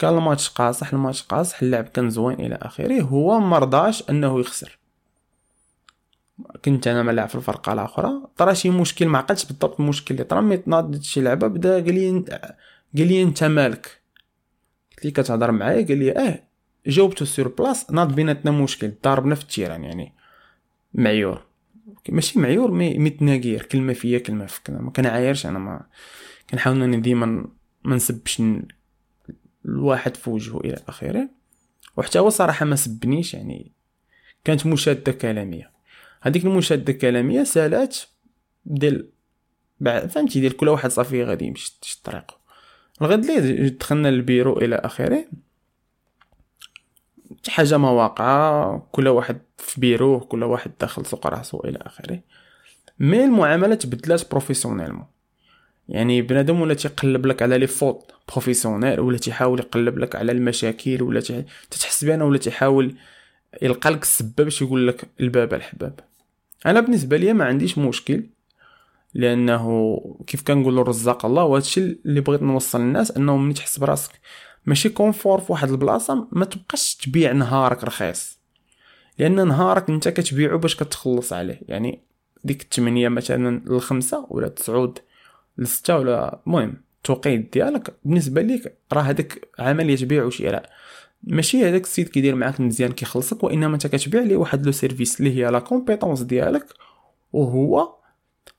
كان 0.00 0.18
الماتش 0.18 0.48
قاصح 0.48 0.92
الماتش 0.92 1.22
قاصح 1.22 1.62
اللعب 1.62 1.84
كان 1.84 2.10
زوين 2.10 2.40
إلى 2.40 2.58
آخره. 2.62 3.00
هو 3.00 3.40
مرضاش 3.40 4.10
أنه 4.10 4.40
يخسر. 4.40 4.78
كنت 6.64 6.88
أنا 6.88 7.02
ملاعب 7.02 7.28
في 7.28 7.34
الفرقة 7.34 7.72
الاخرى 7.72 8.12
طرا 8.36 8.52
شي 8.52 8.70
مشكل 8.70 9.06
ما 9.06 9.18
عقلتش 9.18 9.44
بالضبط 9.44 9.80
المشكل 9.80 10.14
اللي 10.14 10.24
طرا 10.24 10.40
مي 10.40 10.62
ناضت 10.66 11.02
شي 11.02 11.20
لعبة 11.20 11.46
بدا 11.46 11.74
قال 11.74 11.94
لي 12.94 13.22
انت 13.22 13.44
مالك؟ 13.44 14.00
قلت 14.90 15.04
لي 15.04 15.10
كتهضر 15.10 15.52
معايا 15.52 15.86
قال 15.86 15.98
لي 15.98 16.12
آه 16.12 16.42
جاوبتو 16.86 17.24
sur 17.24 17.48
place 17.48 17.90
ناض 17.90 18.14
بيناتنا 18.14 18.50
مشكل. 18.50 18.92
ضاربنا 19.04 19.34
في 19.34 19.42
ال 19.42 19.47
terrain 19.47 19.84
يعني. 19.84 20.14
معيور. 20.94 21.42
ماشي 22.08 22.38
معيور 22.38 22.70
mais 22.70 22.98
متناقير 22.98 23.62
كلمة 23.62 23.92
فيا 23.92 24.18
كلمة 24.18 24.46
فيك. 24.46 24.70
ما 24.70 24.90
كنعايرش 24.90 25.46
أنا 25.46 25.58
ما 25.58 25.86
كنحاول 26.50 26.82
انني 26.82 26.96
ديما 26.96 27.46
ما 27.84 27.96
نسبش 27.96 28.42
الواحد 29.64 30.16
في 30.16 30.30
وجهه 30.30 30.60
إلى 30.60 30.76
آخره. 30.88 31.28
وحتى 31.96 32.18
هو 32.18 32.28
صراحة 32.28 32.66
ما 32.66 32.76
سبنيش 32.76 33.34
يعني 33.34 33.72
كانت 34.44 34.66
مشادة 34.66 35.12
كلامية. 35.12 35.70
هذيك 36.20 36.44
المشادة 36.44 36.92
الكلامية 36.92 37.44
سالات 37.44 37.98
ديال 38.64 39.08
فهمتي؟ 39.84 40.40
ديال 40.40 40.56
كل 40.56 40.68
واحد 40.68 40.90
صافي 40.90 41.24
غادي 41.24 41.44
يمشي 41.44 42.00
طريقه. 42.04 42.40
الغد 43.02 43.24
لي 43.24 43.68
دخلنا 43.70 44.08
للبيرو 44.08 44.58
إلى 44.58 44.76
آخره؟ 44.76 45.24
حاجة 47.48 47.78
ما 47.78 47.90
واقعة 47.90 48.78
كل 48.92 49.08
واحد 49.08 49.40
في 49.58 49.80
بيروه 49.80 50.20
كل 50.20 50.44
واحد 50.44 50.70
داخل 50.80 51.06
سوق 51.06 51.26
راسو 51.26 51.60
إلى 51.60 51.78
آخره. 51.82 52.20
mais 52.98 53.24
المعاملة 53.24 53.74
تبدلات 53.74 54.30
professionnellement 54.30 55.06
يعني 55.90 56.22
بنادم 56.22 56.60
ولا 56.60 56.74
تيقلب 56.74 57.26
لك 57.26 57.42
على 57.42 57.58
les 57.58 57.66
fautes 57.66 58.12
professionnelles 58.28 59.00
ولا 59.00 59.18
تيحاول 59.18 59.58
يقلب 59.58 59.98
لك 59.98 60.16
على 60.16 60.32
المشاكل 60.32 61.02
ولا 61.02 61.20
تتحس 61.70 62.04
بأنه 62.04 62.24
ولا 62.24 62.38
تيحاول 62.38 62.94
يلقى 63.62 63.90
لك 63.90 64.02
السبب 64.02 64.34
باش 64.36 64.62
يقول 64.62 64.88
لك 64.88 65.08
الباب 65.20 65.54
الحباب. 65.54 66.00
أنا 66.66 66.80
بالنسبة 66.80 67.16
لي 67.16 67.32
ما 67.32 67.44
عنديش 67.44 67.78
مشكل 67.78 68.24
لأنه 69.14 69.98
كيف 70.26 70.42
كنقول 70.42 70.78
الرزاق 70.78 71.26
الله 71.26 71.44
وهادشي 71.44 71.80
اللي 71.80 72.20
بغيت 72.20 72.42
نوصل 72.42 72.80
للناس 72.80 73.10
أنه 73.10 73.36
ملي 73.36 73.54
تحس 73.54 73.78
براسك 73.78 74.12
ماشي 74.66 74.88
confort 74.88 75.40
في 75.40 75.52
واحد 75.52 75.70
البلاصة 75.70 76.28
ما 76.32 76.44
تبقاش 76.44 76.96
تبيع 76.96 77.32
نهارك 77.32 77.84
رخيص. 77.84 78.38
لأن 79.18 79.48
نهارك 79.48 79.90
أنت 79.90 80.08
كتبيعو 80.08 80.58
باش 80.58 80.76
كتخلص 80.76 81.32
عليه. 81.32 81.60
يعني 81.68 82.00
ديك 82.44 82.62
الثمانية 82.62 83.08
مثلا 83.08 83.62
للخمسة 83.66 84.26
ولا 84.28 84.48
تسعود 84.48 84.98
لستة 85.58 85.98
ولا 85.98 86.40
المهم 86.46 86.74
التوقيت 86.96 87.52
ديالك 87.52 87.94
بالنسبة 88.04 88.42
ليك 88.42 88.74
راه 88.92 89.00
هذاك 89.00 89.48
عملية 89.58 90.04
بيع 90.06 90.24
وشراء 90.24 90.70
ماشي 91.22 91.68
هذاك 91.68 91.82
السيد 91.82 92.08
كيدير 92.08 92.34
معاك 92.34 92.60
مزيان 92.60 92.92
كيخلصك 92.92 93.44
وإنما 93.44 93.74
أنت 93.74 93.86
كتبيع 93.86 94.22
ليه 94.22 94.36
واحد 94.36 94.66
le 94.66 94.72
service 94.72 95.20
اللي 95.20 95.36
هي 95.36 95.50
la 95.50 95.58
compétence 95.58 96.22
ديالك 96.22 96.66
وهو 97.32 97.94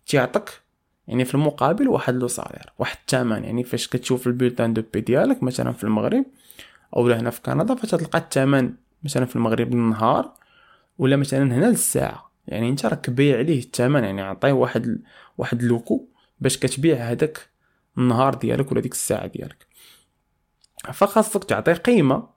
تيعطيك 0.05 0.61
يعني 1.07 1.25
في 1.25 1.35
المقابل 1.35 1.87
واحد 1.87 2.15
le 2.15 2.27
salaire 2.27 2.73
واحد 2.79 2.97
الثمن. 3.01 3.43
يعني 3.43 3.63
فاش 3.63 3.87
كتشوف 3.87 4.27
ال 4.27 4.32
bulletin 4.32 4.73
de 4.73 4.83
paie 4.93 5.01
ديالك 5.01 5.43
مثلا 5.43 5.71
في 5.71 5.83
المغرب 5.83 6.25
أو 6.95 7.07
هنا 7.07 7.29
في 7.29 7.41
كندا 7.41 7.75
فتلقى 7.75 8.19
الثمن 8.19 8.73
مثلا 9.03 9.25
في 9.25 9.35
المغرب 9.35 9.73
للنهار 9.73 10.33
ولا 10.97 11.15
مثلا 11.15 11.43
هنا 11.43 11.65
للساعة. 11.65 12.31
يعني 12.47 12.69
أنت 12.69 12.85
راك 12.85 13.09
بايع 13.09 13.37
عليه 13.37 13.59
الثمن 13.59 14.03
يعني 14.03 14.21
عطيه 14.21 14.51
واحد 14.51 15.01
واحد 15.37 15.63
le 15.63 15.75
coût. 15.75 16.05
باش 16.41 16.57
كتبيع 16.57 16.97
هذاك 16.97 17.49
النهار 17.97 18.35
ديالك 18.35 18.71
ولا 18.71 18.81
ديك 18.81 18.91
الساعة 18.91 19.27
ديالك. 19.27 19.67
فخاصك 20.93 21.43
تعطي 21.43 21.73
قيمة 21.73 22.29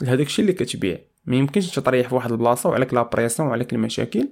لهداك 0.00 0.26
الشيء 0.26 0.44
اللي 0.44 0.52
كتبيع. 0.52 0.98
ما 1.24 1.36
يمكنش 1.36 1.70
تطريح 1.70 2.08
في 2.08 2.14
واحد 2.14 2.32
البلاصة 2.32 2.68
وعليك 2.68 2.94
لا 2.94 3.02
بريسيون 3.02 3.48
وعليك 3.48 3.72
المشاكل 3.72 4.28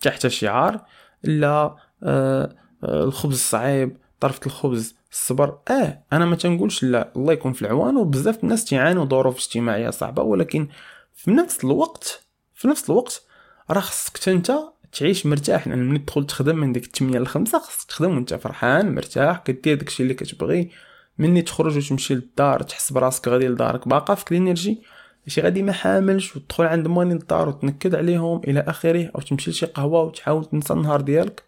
تحت 0.00 0.24
الشعار 0.24 0.84
لا 1.22 1.76
آه 2.02 2.56
آه 2.84 3.04
الخبز 3.04 3.38
صعيب 3.38 3.96
طرفة 4.20 4.40
الخبز 4.46 4.94
الصبر. 5.12 5.58
آه 5.70 6.04
أنا 6.12 6.24
ما 6.24 6.36
تنقولش 6.36 6.84
لا 6.84 7.12
الله 7.16 7.32
يكون 7.32 7.52
في 7.52 7.62
العوان 7.62 7.96
وبزاف 7.96 8.44
الناس 8.44 8.64
تعانوا 8.64 9.04
ظروف 9.04 9.36
اجتماعية 9.36 9.90
صعبة 9.90 10.22
ولكن 10.22 10.68
في 11.14 11.30
نفس 11.30 11.64
الوقت 11.64 12.26
في 12.54 12.68
نفس 12.68 12.90
الوقت 12.90 13.22
راه 13.70 13.80
خصك 13.80 14.28
أنت 14.28 14.52
تعيش 14.94 15.26
مرتاح 15.26 15.68
لأن 15.68 15.88
ملي 15.88 15.98
تدخل 15.98 16.26
تخدم 16.26 16.56
من 16.56 16.72
ديك 16.72 16.96
8 16.96 17.18
ل 17.18 17.26
5 17.26 17.58
خصك 17.58 17.88
تخدم 17.88 18.14
وأنت 18.14 18.34
فرحان 18.34 18.94
مرتاح 18.94 19.38
كدير 19.38 19.76
داكشي 19.76 20.02
اللي 20.02 20.14
كتبغي. 20.14 20.70
مني 21.18 21.42
تخرج 21.42 21.76
وتمشي 21.76 22.14
للدار 22.14 22.62
تحس 22.62 22.92
براسك 22.92 23.28
غادي 23.28 23.48
لدارك 23.48 23.88
باقا 23.88 24.14
فيك 24.14 24.32
ال 24.32 24.38
énergie. 24.38 24.82
ماشي 25.26 25.40
غادي 25.40 25.62
ما 25.62 25.72
حاملش 25.72 26.36
وتدخل 26.36 26.64
عند 26.64 26.88
ماني 26.88 27.14
للدار 27.14 27.48
وتنكد 27.48 27.94
عليهم 27.94 28.40
إلى 28.44 28.60
آخره 28.60 29.10
أو 29.14 29.20
تمشي 29.20 29.50
لشي 29.50 29.66
قهوة 29.66 30.02
وتحاول 30.02 30.44
تنسى 30.44 30.72
النهار 30.72 31.00
ديالك. 31.00 31.42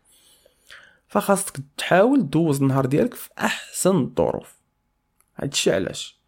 فخاصك 1.08 1.56
تحاول 1.76 2.30
دوز 2.30 2.62
النهار 2.62 2.86
ديالك 2.86 3.14
في 3.14 3.30
أحسن 3.38 3.96
الظروف. 3.96 4.56
هادشي 5.36 5.72
علاش؟ 5.72 6.20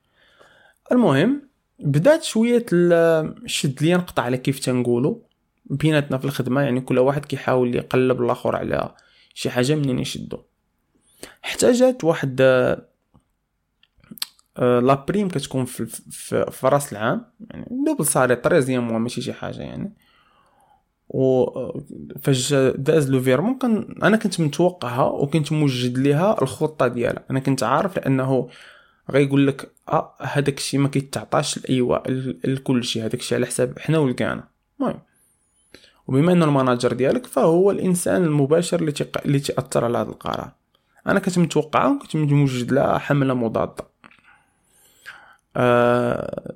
المهم 0.93 1.49
بدات 1.79 2.25
شوية 2.25 2.67
الشد 2.73 3.83
ليا 3.83 3.97
نقطع 3.97 4.23
على 4.23 4.37
كيف 4.37 4.59
تنقولوا 4.59 5.28
بيناتنا 5.71 6.19
في 6.19 6.25
الخدمة 6.25 6.61
يعني 6.61 6.81
كل 6.81 6.99
واحد 6.99 7.25
كيحاول 7.25 7.75
يقلب 7.75 8.23
الآخر 8.23 8.57
على 8.57 8.95
شي 9.35 9.51
حاجة 9.51 9.75
منين 9.75 9.99
يشدو. 9.99 10.39
حتى 11.43 11.73
جات 11.73 12.05
واحد 12.05 12.41
آه، 14.59 14.81
la 14.81 15.05
prime 15.09 15.29
كتكون 15.29 15.65
في, 15.65 15.87
في, 16.51 16.67
رأس 16.67 16.93
العام 16.93 17.25
يعني 17.51 17.67
double 17.87 18.07
salaire 18.07 18.37
treizième 18.37 18.89
mois 18.89 18.99
ماشي 18.99 19.23
شي 19.23 19.33
حاجة 19.33 19.61
يعني. 19.61 19.93
و 21.09 21.45
آه، 21.45 21.85
فاش 22.23 22.53
داز 22.55 23.11
le 23.11 23.21
virement 23.21 23.59
كان 23.59 23.95
أنا 24.03 24.17
كنت 24.17 24.41
متوقعها 24.41 25.05
وكنت 25.05 25.53
موجد 25.53 25.99
ليها 25.99 26.43
الخطة 26.43 26.89
ديالها. 26.89 27.25
أنا 27.31 27.41
كنت 27.41 27.63
عارف 27.63 27.97
لأنه 27.97 28.49
غيقول 29.11 29.47
لك 29.47 29.73
آه 29.89 30.15
هذاك 30.21 30.59
الشيء 30.59 30.81
ما 30.81 30.89
كيتعطاش 30.89 31.59
لأي 31.59 31.81
لكل 32.45 32.85
شيء 32.85 33.03
هذاك 33.03 33.21
الشيء 33.21 33.39
على 33.39 33.47
حساب 33.47 33.79
حنا 33.79 33.99
ولقانا 33.99 34.49
المهم. 34.81 35.01
وبما 36.09 36.33
إنه 36.33 36.45
ال 36.45 36.51
manager 36.51 36.93
ديالك 36.93 37.27
فهو 37.27 37.71
الإنسان 37.71 38.25
المباشر 38.25 38.81
اللي 38.81 38.93
تيق... 38.93 39.19
اللي 39.25 39.39
تاثر 39.41 39.85
على 39.85 39.99
هذا 39.99 40.09
القرار 40.09 40.53
أنا 41.07 41.21
كنت 41.21 41.39
متوقعة 41.39 41.97
وكنت 41.97 42.17
موجد 42.17 42.73
لها 42.73 42.99
حملة 42.99 43.35
مضادة. 43.35 43.85
آه 45.57 46.55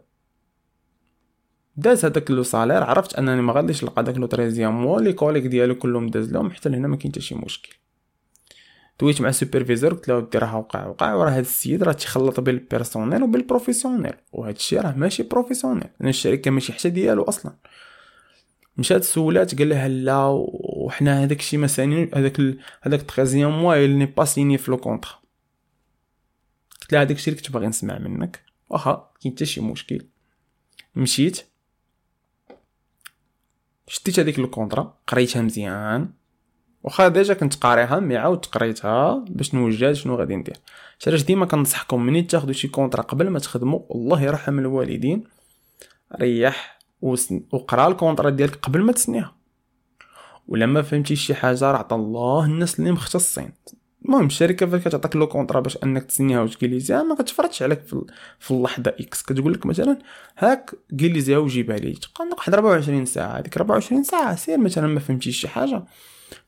داز 1.76 2.04
هذاك 2.04 2.30
le 2.30 2.42
salaire 2.42 2.82
عرفت 2.82 3.14
أنني 3.14 3.42
ما 3.42 3.52
غاديش 3.52 3.84
نلقى 3.84 4.04
داك 4.04 4.16
le 4.16 4.26
treizième 4.26 4.82
mois 4.82 5.00
les 5.00 5.12
collègues 5.12 5.46
ديالو 5.46 5.74
كلهم 5.74 6.06
داز 6.06 6.32
لهم 6.32 6.50
حتى 6.50 6.68
لهنا 6.68 6.88
ما 6.88 6.96
كاين 6.96 7.12
حتى 7.12 7.20
شي 7.20 7.34
مشكل. 7.34 7.76
دويت 9.00 9.20
مع 9.20 9.28
ال 9.28 9.34
superviseur 9.34 9.94
قلت 9.94 10.08
له 10.08 10.16
ودي 10.16 10.38
راه 10.38 10.56
وقع 10.58 10.86
وقع. 10.86 11.14
وراه 11.14 11.30
هاد 11.30 11.38
السيد 11.38 11.82
راه 11.82 11.92
تيخلط 11.92 12.40
بين 12.40 12.54
ال 12.54 12.61
personnel 12.61 13.22
وبين 13.22 13.40
ال 13.40 13.46
professionnel 13.46 14.14
وهاد 14.32 14.54
الشيء 14.54 14.80
راه 14.80 14.92
ماشي 14.96 15.22
professionnel 15.22 15.88
لأن 16.00 16.08
الشركة 16.08 16.50
ماشي 16.50 16.72
حتى 16.72 16.90
ديالو 16.90 17.22
أصلا. 17.22 17.52
مشات 18.76 19.04
سولات 19.04 19.58
قال 19.58 19.68
لها 19.68 19.88
لا 19.88 20.26
وحنا 20.26 21.24
هذاك 21.24 21.40
الشيء 21.40 21.58
ما 21.58 21.66
ساني 21.66 22.10
هذاك 22.14 22.40
هذاك 22.82 23.02
treizième 23.02 23.58
mois 23.58 23.86
il 23.86 23.90
n'est 23.90 24.06
pas 24.06 24.24
signé 24.24 24.58
في 24.58 24.70
le 24.70 24.76
contrat 24.76 25.22
قلت 26.80 26.92
لها 26.92 27.02
هذاك 27.02 27.16
الشيء 27.16 27.34
اللي 27.34 27.42
كنت 27.42 27.52
باغي 27.52 27.66
نسمع 27.66 27.98
منك. 27.98 28.42
واخا 28.70 29.10
كاين 29.20 29.34
حتى 29.34 29.44
شي 29.44 29.60
مشكل. 29.60 30.06
مشيت. 30.96 31.46
شديت 33.86 34.20
هذيك 34.20 34.38
ال 34.38 34.46
contrat 34.46 34.98
قريتها 35.06 35.42
مزيان. 35.42 36.12
واخا 36.82 37.08
déjà 37.08 37.34
كنت 37.34 37.54
قاريها 37.54 38.00
mais 38.00 38.16
عاود 38.16 38.46
قريتها 38.46 39.24
باش 39.28 39.54
نوجد 39.54 39.92
شنو 39.92 40.16
غادي 40.16 40.36
ندير. 40.36 40.56
علاش 41.06 41.22
ديما 41.22 41.46
كنصحكم 41.46 42.02
مني 42.02 42.22
تاخذوا 42.22 42.52
شي 42.52 42.68
contrat 42.68 43.02
قبل 43.02 43.28
ما 43.28 43.38
تخدموا. 43.38 43.80
الله 43.94 44.22
يرحم 44.22 44.58
الوالدين. 44.58 45.24
ريح. 46.20 46.81
وقرأ 47.02 47.88
ال 47.88 47.94
contrat 47.94 48.30
ديالك 48.30 48.56
قبل 48.56 48.82
ما 48.82 48.92
تسنيها. 48.92 49.34
ولا 50.48 50.66
ما 50.66 50.82
فهمتي 50.82 51.16
شي 51.16 51.34
حاجة 51.34 51.70
راه 51.70 51.78
عطا 51.78 51.96
الله 51.96 52.44
الناس 52.44 52.78
اللي 52.78 52.92
مختصين. 52.92 53.52
المهم 54.04 54.26
الشركة 54.26 54.66
فاش 54.66 54.80
كتعطيك 54.84 55.16
le 55.16 55.26
contrat 55.26 55.60
باش 55.60 55.78
أنك 55.84 56.02
تسنيها 56.02 56.42
وتجليزيها 56.42 57.02
ما 57.02 57.14
كتفرضش 57.14 57.62
عليك 57.62 57.80
في, 57.80 58.04
في 58.38 58.50
اللحظة 58.50 58.94
X 59.00 59.22
كتقول 59.22 59.52
لك 59.52 59.66
مثلا 59.66 59.98
هاك 60.38 60.70
جليزيها 60.92 61.38
وجيبها 61.38 61.76
لي 61.76 61.92
تبقى 61.92 62.24
عندك 62.24 62.38
واحد 62.38 62.54
24 62.54 63.06
ساعة 63.06 63.38
هذيك 63.38 63.56
24 63.56 64.02
ساعة 64.02 64.36
سير 64.36 64.58
مثلا 64.58 64.86
ما 64.86 65.00
فهمتيش 65.00 65.40
شي 65.40 65.48
حاجة. 65.48 65.84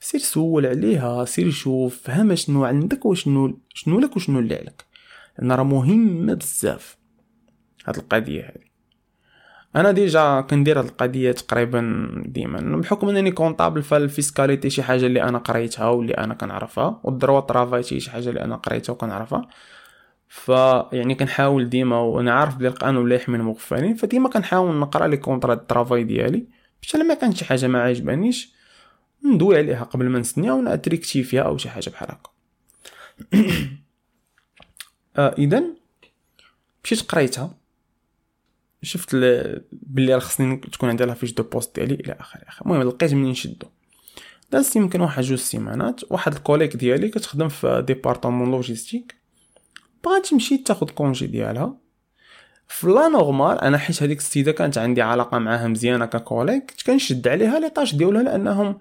سير 0.01 0.21
سول 0.21 0.67
عليها 0.67 1.25
سير 1.25 1.51
شوف 1.51 2.01
فهم 2.03 2.35
شنو 2.35 2.65
عندك 2.65 3.07
وشنو 3.07 3.59
شنو 3.75 4.01
لك 4.01 4.17
وشنو 4.17 4.39
اللي 4.39 4.55
عليك. 4.55 4.85
لأن 5.39 5.53
راه 5.53 5.63
مهمه 5.65 6.35
بزاف. 6.35 6.97
هاد 7.87 7.97
القضية 7.97 8.43
هذه 8.43 8.74
أنا 9.77 9.91
déjà 9.91 10.41
كندير 10.41 10.79
هاد 10.79 10.85
القضية 10.85 11.33
تقريبا 11.33 12.09
ديما 12.27 12.77
بحكم 12.77 13.09
أنني 13.09 13.31
comptable 13.31 13.83
ف 13.83 13.90
la 13.90 14.05
fiscalité 14.05 14.71
شي 14.71 14.83
حاجة 14.83 15.07
اللي 15.07 15.23
أنا 15.23 15.39
قريتها 15.39 15.89
واللي 15.89 16.15
أنا 16.15 16.35
كنعرفها 16.35 17.01
و 17.05 17.09
le 17.09 17.18
droit 17.18 17.41
du 17.41 17.54
travail 17.54 18.01
شي 18.01 18.11
حاجة 18.11 18.29
اللي 18.29 18.45
أنا 18.45 18.57
قريتها 18.57 18.93
وكنعرفها. 18.93 19.49
يعني 20.93 21.15
كنحاول 21.15 21.69
ديما 21.69 21.99
وأنا 21.99 22.33
عارف 22.33 22.57
بلي 22.57 22.69
القانون 22.69 23.09
لا 23.09 23.15
يحمي 23.15 23.37
المغفلين 23.37 23.95
فديما 23.95 24.29
كنحاول 24.29 24.77
نقرأ 24.77 25.07
les 25.07 25.17
contrats 25.17 25.55
de 25.55 25.66
travail 25.66 26.05
ديالي 26.05 26.47
باش 26.83 26.97
لما 26.97 27.15
كانت 27.15 27.37
شي 27.37 27.45
حاجة 27.45 27.67
ما 27.67 27.83
عجبانيش 27.83 28.55
ندوي 29.25 29.57
عليها 29.57 29.85
قبل 29.85 30.09
ما 30.09 30.19
نسنيها 30.19 30.53
وناتريكتي 30.53 31.23
فيها 31.23 31.43
أو 31.43 31.57
شي 31.57 31.69
حاجة 31.69 31.91
بحال 31.91 32.09
هكا. 32.11 32.31
آه 35.17 35.35
اذا 35.39 35.65
مشيت 36.85 37.03
قريتها. 37.03 37.64
شفت 38.85 39.17
بلي 39.73 40.15
راه 40.15 40.19
خصني 40.19 40.57
تكون 40.57 40.89
عندي 40.89 41.05
la 41.05 41.15
fiche 41.15 41.33
de 41.33 41.43
poste 41.43 41.75
ديالي 41.75 41.95
إلى 41.95 42.17
آخره 42.21 42.43
المهم 42.63 42.83
لقيت 42.83 43.15
منين 43.15 43.31
نشدو. 43.31 43.67
دازت 44.51 44.77
يمكن 44.77 45.01
واحد 45.01 45.23
جوج 45.23 45.39
سيمانات 45.39 46.13
واحد 46.13 46.35
ال 46.35 46.39
collègue 46.39 46.77
ديالي 46.77 47.09
كتخدم 47.09 47.49
في 47.49 47.85
département 47.87 48.51
logistique. 48.51 49.15
بغات 50.05 50.27
تمشي 50.27 50.59
تاخد 50.59 50.91
congé 50.91 51.27
ديالها. 51.27 51.77
في 52.69 52.87
la 52.87 53.09
normale 53.09 53.61
أنا 53.61 53.79
حيت 53.79 54.03
هذيك 54.03 54.19
السيدة 54.19 54.53
كانت 54.53 54.79
عندي 54.79 55.03
علاقة 55.03 55.39
معاها 55.39 55.69
مزيانة 55.69 56.07
ك 56.07 56.14
collègue 56.14 56.71
كنت 56.71 56.83
كنشد 56.83 57.29
عليها 57.29 57.59
les 57.59 57.69
tâches 57.69 57.95
ديالها 57.95 58.23
لأنهم 58.23 58.79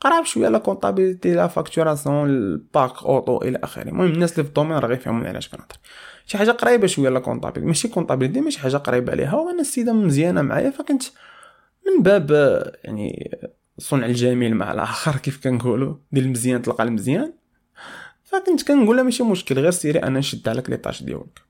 قراب 0.00 0.24
شوية 0.24 0.48
la 0.48 0.58
comptabilité 0.58 1.34
la 1.34 1.46
facturation 1.46 2.28
ال 2.28 2.43
back 2.43 3.02
office 3.02 3.38
إلى 3.38 3.58
آخره. 3.62 3.82
المهم 3.82 4.12
الناس 4.12 4.32
اللي 4.32 4.42
في 4.42 4.48
ال 4.48 4.51
domaine 4.51 4.76
راه 4.78 4.88
غيفهموني 4.88 5.28
علاش 5.28 5.48
كنهضر. 5.48 5.76
شي 6.26 6.38
حاجة 6.38 6.50
قريبة 6.50 6.86
شوية 6.86 7.08
la 7.08 7.20
comptabilité 7.20 7.64
ماشي 7.64 7.88
comptabilité 7.88 8.40
ماشي 8.40 8.58
حاجة 8.58 8.76
قريبة 8.76 9.12
عليها 9.12 9.34
وأنا 9.34 9.60
السيده 9.60 9.92
مزيانة 9.92 10.42
معايا 10.42 10.70
فكنت 10.70 11.02
من 11.86 12.02
باب 12.02 12.30
يعني 12.84 13.30
صنع 13.78 14.06
الجميل 14.06 14.54
مع 14.54 14.72
الآخر 14.72 15.16
كيف 15.16 15.44
كنقولوا 15.44 15.94
دير 16.12 16.24
المزيان 16.24 16.62
تلقى 16.62 16.84
المزيان. 16.84 17.32
فكنت 18.24 18.68
كنقول 18.68 18.96
لها 18.96 19.04
ماشي 19.04 19.22
مشكل 19.22 19.58
غير 19.58 19.70
سيري 19.70 19.98
أنا 20.02 20.18
نشد 20.18 20.48
عليك 20.48 20.70
les 20.70 20.76
tâches 20.76 21.02
ديالك. 21.02 21.40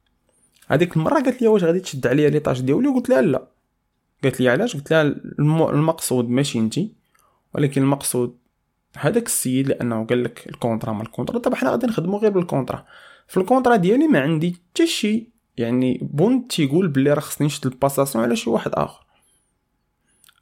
هذيك 0.68 0.96
المرة 0.96 1.14
قالت 1.14 1.42
لي 1.42 1.48
واش 1.48 1.64
غادي 1.64 1.80
تشد 1.80 2.06
عليا 2.06 2.30
les 2.30 2.40
tâches 2.40 2.60
ديالي؟ 2.60 2.88
قلت 2.88 3.08
لها 3.08 3.22
لا. 3.22 3.48
قالت 4.22 4.40
لي 4.40 4.48
علاش؟ 4.48 4.76
قلت 4.76 4.90
لها 4.90 5.02
المقصود 5.70 6.28
ماشي 6.28 6.58
أنتي 6.58 6.92
ولكن 7.54 7.82
المقصود 7.82 8.38
هذاك 8.96 9.26
السيد 9.26 9.68
لأنه 9.68 10.06
قال 10.06 10.24
لك 10.24 10.46
ال 10.48 10.54
contrat 10.54 10.92
ما 10.92 11.02
ال 11.02 11.07
contrat 11.07 11.38
دابا 11.38 11.56
حنا 11.56 11.70
غادي 11.70 11.86
نخدمو 11.86 12.18
غير 12.18 12.30
بال 12.30 12.42
contrat 12.42 12.86
في 13.28 13.36
ال 13.36 13.41
contrat 13.41 13.76
ديالي 13.76 14.06
ما 14.06 14.20
عندي 14.20 14.52
حتى 14.72 14.86
شي. 14.86 15.34
يعني 15.56 15.98
bon 16.02 16.48
تيقول 16.48 16.88
بلي 16.88 17.12
راه 17.12 17.20
خصني 17.20 17.46
نشد 17.46 17.66
ال 17.66 17.72
passation 17.72 18.24
على 18.24 18.36
شي 18.36 18.50
واحد 18.50 18.70
آخر. 18.74 19.04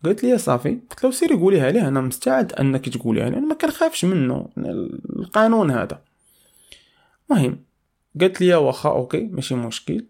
قالت 0.05 0.25
لي 0.25 0.38
صافي 0.38 0.79
قلت 0.90 1.05
له 1.05 1.11
سيري 1.11 1.35
قوليها 1.35 1.71
ليه 1.71 1.88
أنا 1.88 2.01
مستعد 2.01 2.53
أنك 2.53 2.88
تقوليها 2.88 3.31
لي 3.31 3.38
أنا 3.38 3.47
ما 3.47 3.55
كنخافش 3.55 4.05
منه 4.05 4.49
القانون 5.18 5.71
هذا. 5.71 6.03
مهم. 7.31 7.64
قالت 8.21 8.40
لي 8.40 8.55
واخا 8.55 8.90
ok 8.90 9.21
ماشي 9.21 9.55
مشكل. 9.55 10.07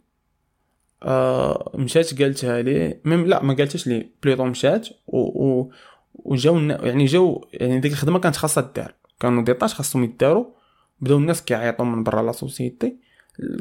آه 1.02 1.72
مشات 1.74 2.22
قالتها 2.22 2.62
لي 2.62 3.00
ميم 3.04 3.26
لا 3.26 3.42
ما 3.42 3.54
قالتش 3.54 3.86
لي 3.86 4.08
بليطو 4.22 4.44
مشات 4.44 4.88
و, 5.06 5.18
و 5.18 5.72
وجاو 6.14 6.58
يعني 6.58 7.04
جاو 7.04 7.48
يعني 7.52 7.80
ديك 7.80 7.92
الخدمة 7.92 8.18
كانت 8.18 8.36
خاصها 8.36 8.72
دار. 8.76 8.94
كانوا 9.20 9.44
دي 9.44 9.54
طاش 9.54 9.74
خاصهم 9.74 10.04
يداروا. 10.04 10.61
بداو 11.02 11.18
الناس 11.18 11.44
كيعيطوا 11.44 11.84
من 11.84 12.02
برا 12.02 12.22
لا 12.22 12.32
سوسيتي. 12.32 12.96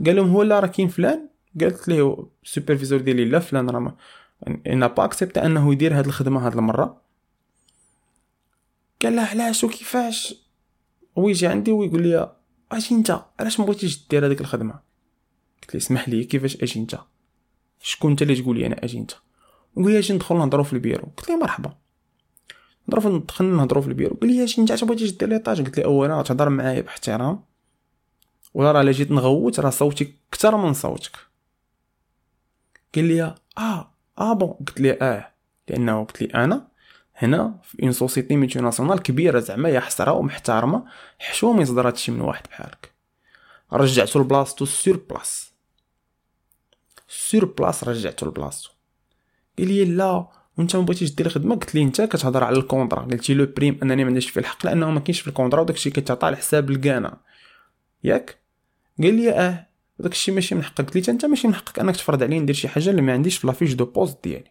قال 0.06 0.16
لهم 0.16 0.30
هو 0.30 0.44
لا 0.44 0.60
راه 0.60 0.68
كاين 0.68 0.88
فلان؟ 0.88 1.30
قالت 1.62 1.88
ليه 1.88 2.28
السوبرفيزور 2.44 3.02
ديالي 3.02 3.26
لا 3.26 3.40
فلان 3.40 3.70
راه 3.70 3.80
ما 3.80 3.96
أنا 4.68 4.88
با 4.88 5.06
أكسبت 5.06 5.38
أنه 5.38 5.72
يدير 5.72 6.00
هاد 6.00 6.06
الخدمة 6.06 6.46
هاد 6.46 6.58
المرة. 6.58 7.02
قال 9.02 9.16
له 9.16 9.22
علاش 9.22 9.64
وكيفاش؟ 9.64 10.36
ويجي 11.16 11.48
عندي 11.48 11.72
ويقول 11.72 12.02
لي 12.04 12.36
أجي 12.72 12.96
أنت؟ 12.96 13.22
علاش 13.40 13.60
ما 13.60 13.66
بغيتيش 13.66 14.08
دير 14.08 14.26
هذيك 14.26 14.42
الخدمة؟ 14.42 14.80
قلت 15.62 15.74
لي 15.74 15.78
اسمح 15.78 16.10
لي 16.10 16.24
كيفاش 16.24 16.64
أجي 16.64 16.80
أنت؟ 16.80 17.00
شكون 17.80 18.12
أنت 18.12 18.22
اللي 18.22 18.42
تقول 18.42 18.60
لي 18.60 18.66
أنا 18.66 18.84
أجي 18.84 19.00
أنت؟ 19.00 19.12
يقول 19.78 19.92
لي 19.92 20.00
أجي 20.00 20.14
ندخل 20.14 20.36
نهضروا 20.36 20.64
في 20.64 20.74
البيرو. 20.74 21.08
قلت 21.18 21.30
له 21.30 21.38
مرحبا. 21.38 21.81
نضرب 22.90 23.28
دخلنا 23.28 23.58
نهضروا 23.58 23.82
في 23.82 23.88
البيرو. 23.88 24.16
قال 24.22 24.32
لي 24.32 24.44
اش 24.44 24.60
انت 24.60 24.84
بغيتي 24.84 25.12
دير 25.12 25.30
les 25.30 25.40
tâches؟ 25.40 25.62
قلت 25.62 25.80
له 25.80 25.86
أولا 25.86 26.22
تهضر 26.22 26.50
معايا 26.50 26.82
باحترام 26.82 27.44
ولا 28.54 28.72
راه 28.72 28.92
جيت 28.92 29.12
نغوت 29.12 29.60
راه 29.60 29.70
صوتي 29.70 30.16
كثر 30.32 30.58
من 30.58 30.74
صوتك. 30.74 31.12
قال 32.96 33.04
لي 33.04 33.36
آه 33.58 33.92
آه 34.18 34.34
bon 34.34 34.50
قلت 34.50 34.82
لي 34.82 34.98
آه. 35.02 35.32
لأنه 35.68 36.04
قلت 36.04 36.22
لي 36.22 36.28
أنا 36.28 36.68
هنا 37.16 37.60
في 37.64 37.84
une 37.84 37.92
société 37.92 38.36
multinationale 38.36 39.00
كبيرة 39.00 39.40
زعما 39.40 39.70
يا 39.70 39.80
حسرة 39.80 40.12
ومحترمة 40.12 40.86
حشوم 41.20 41.62
يصدر 41.62 41.88
هادشي 41.88 42.12
من 42.12 42.22
واحد 42.22 42.48
بحالك. 42.48 42.92
رجعتو 43.74 44.20
لبلاصتو 44.20 44.66
sur 44.66 44.98
place 45.10 45.54
sur 47.08 47.46
place 47.46 47.84
رجعتو 47.84 48.26
لبلاصتو 48.26 48.70
قال 49.58 49.68
لي 49.68 49.86
لا. 49.86 50.41
وانت 50.62 50.76
ما 50.76 50.82
بغيتيش 50.82 51.16
دير 51.16 51.26
الخدمه 51.26 51.56
قلت 51.56 51.76
لي 51.76 51.82
انت 51.82 52.02
كتهضر 52.02 52.44
على 52.44 52.58
ال 52.58 52.63
contrat 52.63 53.02
قلتي 53.02 53.34
la 53.34 53.46
prime 53.58 53.80
انني 53.84 54.04
ما 54.04 54.10
عنديش 54.10 54.30
فيه 54.30 54.42
الحق 54.42 54.66
لأنه 54.66 54.92
ما 54.92 55.00
كاينش 55.00 55.22
في 55.22 55.28
ال 55.28 55.32
contrat 55.32 55.62
وداكشي 55.62 55.90
كيتعطى 55.90 56.26
على 56.26 56.38
حساب 56.38 56.70
الكانا 56.70 57.18
ياك؟ 58.04 58.38
قال 59.04 59.14
لي 59.14 59.32
آه 59.32 59.68
داكشي 60.00 60.32
ماشي 60.32 60.56
من 60.56 60.64
حقك. 60.64 60.94
قلت 60.94 61.10
أنت 61.10 61.26
ماشي 61.26 61.48
من 61.48 61.56
حقك 61.56 61.80
أنك 61.80 61.96
تفرض 61.96 62.24
عليا 62.24 62.40
ندير 62.40 62.56
شي 62.56 62.68
حاجة 62.68 62.90
اللي 62.90 63.02
ما 63.02 63.14
عنديش 63.14 63.38
في 63.38 63.48
la 63.48 63.55
fiche 63.55 63.74
de 63.74 63.86
poste 63.86 64.24
ديالي. 64.24 64.50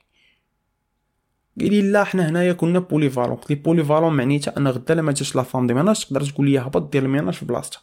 قال 1.61 1.71
لي 1.71 1.83
لا 1.83 2.05
حنا 2.05 2.29
هنايا 2.29 2.53
كنا 2.53 2.79
polyvalent 2.79 3.37
قلت 3.37 3.51
لي 3.51 3.57
polyvalent 3.57 4.13
معنيتها 4.17 4.57
أن 4.57 4.69
غدا 4.69 4.95
لما 4.95 5.13
جاتش 5.13 5.37
la 5.37 5.43
femme 5.43 5.67
de 5.67 5.75
ménage 5.75 6.05
تقدر 6.05 6.25
تقول 6.25 6.51
لي 6.51 6.59
هبط 6.59 6.93
دير 6.93 7.03
ال 7.03 7.08
ménage 7.08 7.35
في 7.35 7.45
بلاصتها. 7.45 7.81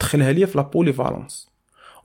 دخلها 0.00 0.32
ليا 0.32 0.46
في 0.46 0.58
la 0.58 0.64
polyvalence 0.64 1.50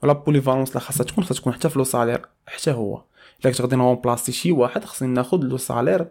و 0.02 0.05
la 0.05 0.12
polyvalence 0.12 0.74
لا 0.74 0.80
خاصها 0.80 1.04
تكون 1.04 1.24
خاصها 1.24 1.40
تكون 1.40 1.52
حتى 1.52 1.68
في 1.68 1.78
le 1.78 1.84
salaire 1.84 2.26
حتى 2.46 2.70
هو. 2.70 3.02
إلا 3.40 3.52
كنت 3.52 3.60
غادي 3.60 4.00
بلاصتي 4.00 4.32
شي 4.32 4.52
واحد 4.52 4.84
خصني 4.84 5.08
ناخد 5.08 5.44
le 5.44 5.56
salaire. 5.56 6.06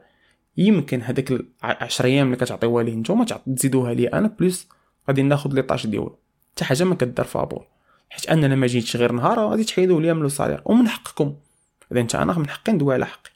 يمكن 0.58 1.02
هذاك 1.02 1.42
10 1.64 2.06
أيام 2.06 2.26
اللي 2.26 2.38
كتعطيوها 2.38 2.84
ليه 2.84 2.96
نتوما 2.96 3.26
تزيدوها 3.56 3.94
لي 3.94 4.08
أنا 4.08 4.28
plus 4.39 4.68
غادي 5.08 5.22
ناخد 5.22 5.54
les 5.54 5.62
tâches 5.62 5.88
ديالو. 5.88 6.18
حتى 6.52 6.66
حاجة 6.66 6.84
ما 6.84 6.96
كدار 6.96 7.26
فابور. 7.26 7.68
حيت 8.10 8.30
أنا 8.30 8.46
لما 8.46 8.68
جيتش 8.68 8.96
غير 8.96 9.12
نهار 9.12 9.40
غادي 9.40 9.64
تحيدوا 9.64 10.02
ليا 10.02 10.14
من 10.14 10.22
le 10.22 10.30
salaire. 10.30 10.62
ومن 10.66 10.88
حقكم. 10.88 11.36
إذا 11.92 12.02
أنت 12.02 12.16
أنا 12.16 12.40
من 12.40 12.50
حقي 12.50 12.74
ندوي 12.74 12.94
على 12.94 13.06
حقي. 13.06 13.30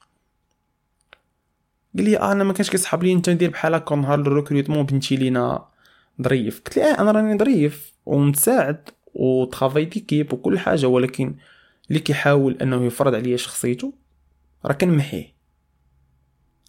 قال 1.97 2.05
لي 2.05 2.19
آه 2.19 2.31
أنا 2.31 2.43
ما 2.43 2.53
كانش 2.53 2.69
كيصحاب 2.69 3.03
لي 3.03 3.13
أنت 3.13 3.29
ندير 3.29 3.49
بحال 3.49 3.73
هكا 3.73 3.95
نهار 3.95 4.19
ال 4.19 4.24
recrutement 4.24 4.83
بنتي 4.85 5.15
لينا 5.15 5.65
ظريف. 6.21 6.61
قلت 6.65 6.77
لي 6.77 6.83
آه 6.83 7.01
أنا 7.01 7.11
راني 7.11 7.37
ظريف 7.37 7.93
ومتساعد 8.05 8.89
و 9.13 9.22
travail 9.22 9.85
d'équipe 9.85 10.33
وكل 10.33 10.59
حاجة 10.59 10.85
ولكن 10.87 11.35
اللي 11.89 11.99
كيحاول 11.99 12.57
أنه 12.61 12.85
يفرض 12.85 13.15
عليا 13.15 13.37
شخصيته 13.37 13.93
راه 14.65 14.73
كنمحيه. 14.73 15.39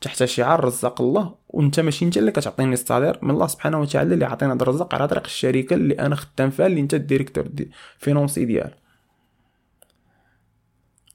تحت 0.01 0.25
شعار 0.25 0.65
رزاق 0.65 1.01
الله 1.01 1.35
وأنت 1.49 1.81
ماشي 1.81 2.05
أنت 2.05 2.19
اللي 2.19 2.31
كتعطيني 2.33 2.75
ال 2.75 2.80
salaire 2.80 3.19
من 3.23 3.31
الله 3.31 3.47
سبحانه 3.47 3.81
وتعالى 3.81 4.15
اللي 4.15 4.25
عطينا 4.25 4.53
هذا 4.53 4.63
الرزق 4.63 4.95
على 4.95 5.09
طريق 5.09 5.25
الشركة 5.25 5.75
اللي 5.75 5.95
أنا 5.95 6.17
خدام 6.17 6.51
فيها 6.51 6.67
اللي 6.67 6.81
أنت 6.81 6.95
ال 6.95 7.00
directeur 7.00 7.47
des 7.47 7.71
finances 7.99 8.45
ديال 8.45 8.75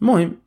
المهم 0.01 0.37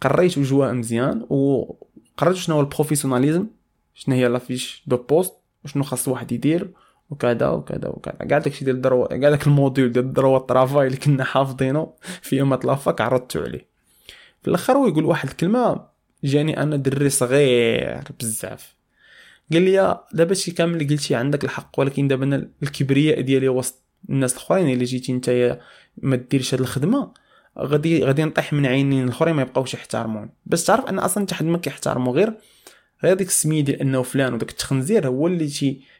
قريت 0.00 0.38
وجواها 0.38 0.72
مزيان 0.72 1.26
وقررت 1.30 2.36
شنو 2.36 2.56
هو 2.56 2.60
ال 2.60 2.65
professionnalisme 2.65 3.46
شنو 3.94 4.14
هي 4.14 4.28
la 4.28 4.43
fiche 4.43 4.82
de 4.86 4.96
poste 4.96 5.34
وشنو 5.64 5.82
خاص 5.82 6.08
واحد 6.08 6.32
يدير 6.32 6.70
وكذا 7.12 7.48
وكذا 7.48 7.88
وكذا. 7.88 8.14
كاع 8.14 8.38
داكشي 8.38 8.64
ديال 8.64 8.76
ال 8.76 8.81
droit 8.81 9.06
كاع 9.06 9.30
داك 9.30 9.46
ال 9.46 9.53
module 9.53 9.92
ديال 9.92 10.04
ال 10.04 10.09
droit 10.09 10.36
du 10.36 10.47
travail 10.47 10.86
اللي 10.86 10.98
كنا 10.98 11.24
حافظينه 11.24 11.92
في 12.22 12.36
يوم 12.36 12.54
la 12.54 12.72
fac 12.72 13.00
عرضتو 13.00 13.40
عليه. 13.40 13.66
في 14.42 14.48
الآخر 14.48 14.72
هو 14.72 14.86
يقول 14.86 15.04
واحد 15.04 15.28
الكلمة 15.28 15.86
جاني 16.24 16.62
أنا 16.62 16.76
دري 16.76 17.10
صغير 17.10 18.02
بزاف. 18.20 18.74
قال 19.52 19.62
لي 19.62 20.00
دابا 20.12 20.34
شي 20.34 20.50
كامل 20.50 20.74
اللي 20.74 20.94
قلتي 20.94 21.14
عندك 21.14 21.44
الحق 21.44 21.70
ولكن 21.78 22.08
دابا 22.08 22.24
أنا 22.24 22.48
الكبرياء 22.62 23.20
ديالي 23.20 23.48
وسط 23.48 23.82
الناس 24.10 24.32
الأخرين 24.32 24.68
اللي 24.68 24.84
جيتي 24.84 25.12
نتايا 25.12 25.60
ما 25.96 26.16
ديرش 26.16 26.54
هاد 26.54 26.60
الخدمة 26.60 27.12
غادي 27.58 28.04
غادي 28.04 28.24
نطيح 28.24 28.52
من 28.52 28.66
عينين 28.66 29.04
الأخرين 29.04 29.34
ما 29.34 29.42
يبقاوش 29.42 29.74
يحترموني 29.74 30.30
بس 30.46 30.64
تعرف 30.64 30.84
ان 30.84 30.98
أصلا 30.98 31.24
حتى 31.24 31.34
حد 31.34 31.44
ما 31.44 31.58
كيحترمو 31.58 32.12
غير 32.12 32.34
غير 33.04 33.16
ديك 33.16 33.28
السمية 33.28 33.60
ديال 33.60 33.80
أنه 33.80 34.02
فلان 34.02 34.34
وداك 34.34 34.50
التخنزير 34.50 35.06
هو 35.06 35.26
اللي 35.26 35.48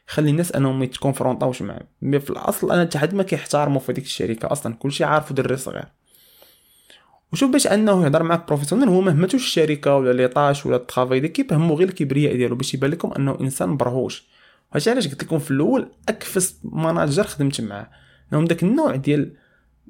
تيخلي 0.07 0.29
الناس 0.29 0.51
انهم 0.51 0.83
يتconfrontاوش 0.83 1.61
معاه 1.61 1.87
mais 2.01 2.19
في 2.19 2.29
الاصل 2.29 2.71
أنا 2.71 2.81
حتى 2.81 2.97
حد 2.97 3.13
ما 3.13 3.23
كيحترمو 3.23 3.79
في 3.79 3.93
ديك 3.93 4.03
الشركة 4.03 4.51
أصلا. 4.51 4.75
كلشي 4.75 5.03
عارفو 5.03 5.33
دري 5.33 5.57
صغير 5.57 5.85
وشوف 7.33 7.51
باش 7.51 7.67
انه 7.67 8.03
يهضر 8.03 8.23
معاك 8.23 8.47
professionnel 8.47 8.89
هو 8.89 9.01
ما 9.01 9.11
همتوش 9.11 9.43
الشركة 9.43 9.95
ولا 9.95 10.13
les 10.13 10.27
tâches 10.27 10.65
ولا 10.65 10.75
ال 10.75 10.81
travail 10.81 11.19
d'équipe 11.19 11.53
همو 11.53 11.73
غير 11.73 11.87
الكبرياء 11.87 12.35
ديالو 12.35 12.55
باش 12.55 12.73
يبان 12.73 12.91
لكم 12.91 13.11
انه 13.17 13.37
انسان 13.41 13.77
برهوش 13.77 14.23
هادشي 14.73 14.89
علاش 14.89 15.07
قلت 15.07 15.23
لكم 15.23 15.39
في 15.39 15.51
الأول 15.51 15.87
اكفس 16.09 16.59
manager 16.63 17.23
خدمت 17.23 17.61
معاه. 17.61 17.89
انهم 18.33 18.45
داك 18.45 18.63
النوع 18.63 18.95
ديال 18.95 19.33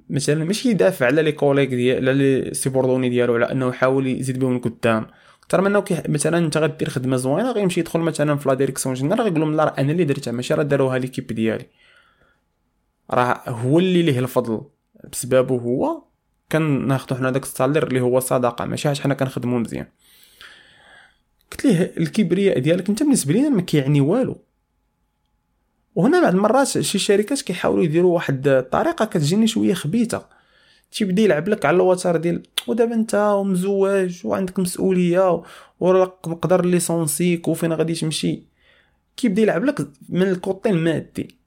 مثلا 0.09 0.45
ماشي 0.45 0.69
يدافع 0.69 1.05
على 1.05 1.21
les 1.21 1.31
collègues 1.31 1.69
ديال 1.69 2.09
على 2.09 2.13
les 2.13 2.53
subordonnés 2.53 3.09
ديالو 3.09 3.35
على 3.35 3.51
انه 3.51 3.69
يحاول 3.69 4.07
يزيد 4.07 4.39
بهم 4.39 4.55
القدام. 4.55 5.07
أكثر 5.53 5.61
من 5.61 5.75
أنه 5.75 6.03
مثلا 6.09 6.37
أنت 6.37 6.57
غدير 6.57 6.89
خدمة 6.89 7.17
زوينة 7.17 7.51
غيمشي 7.51 7.79
يدخل 7.79 7.99
مثلا 7.99 8.37
في 8.37 8.49
la 8.49 8.55
direction 8.55 8.95
générale 8.95 9.21
غيقول 9.21 9.39
لهم 9.39 9.55
لا 9.55 9.63
راه 9.63 9.73
أنا 9.79 9.91
اللي 9.91 10.03
درتها 10.03 10.31
ماشي 10.31 10.53
راه 10.53 10.63
داروها 10.63 10.97
l'équipe 10.97 11.27
ديالي 11.27 11.65
راه 13.11 13.41
هو 13.47 13.79
اللي 13.79 14.01
ليه 14.01 14.19
الفضل. 14.19 14.61
بسببه 15.11 15.55
هو 15.55 16.03
كناخذوا 16.51 17.17
حنا 17.17 17.31
داك 17.31 17.43
ال 17.43 17.49
salaire 17.49 17.87
اللي 17.87 18.01
هو 18.01 18.19
صدقه 18.19 18.65
ماشي 18.65 18.87
علاش 18.87 19.01
حنا 19.01 19.13
كنخدمو 19.13 19.59
مزيان. 19.59 19.87
قلت 21.51 21.65
ليه 21.65 21.93
الكبرياء 21.97 22.59
ديالك 22.59 22.89
أنت 22.89 23.03
بالنسبة 23.03 23.33
لينا 23.33 23.49
ما 23.49 23.61
كيعني 23.61 24.01
والو. 24.01 24.37
وهنا 25.95 26.21
بعض 26.21 26.33
المرات 26.33 26.67
شي 26.67 26.99
شركات 26.99 27.41
كيحاولوا 27.41 27.83
يديروا 27.83 28.15
واحد 28.15 28.47
الطريقة 28.47 29.05
كتجيني 29.05 29.47
شوية 29.47 29.73
خبيثة. 29.73 30.42
تيبدا 30.93 31.21
يلعب 31.21 31.47
لك 31.47 31.65
على 31.65 31.75
الوتر 31.75 32.17
ديال 32.17 32.43
ودابا 32.67 32.95
انت 32.95 33.15
ومزواج 33.15 34.21
وعندك 34.25 34.59
مسؤولية 34.59 35.43
وراك 35.79 36.27
مقدر 36.27 36.65
licencie 36.65 37.38
ك 37.38 37.47
وفين 37.47 37.73
غادي 37.73 37.93
تمشي. 37.93 38.43
كيبدا 39.17 39.41
يلعب 39.41 39.63
لك 39.63 39.87
من 40.09 40.21
ال 40.21 40.31
côté 40.31 40.69
المادي. 40.69 41.37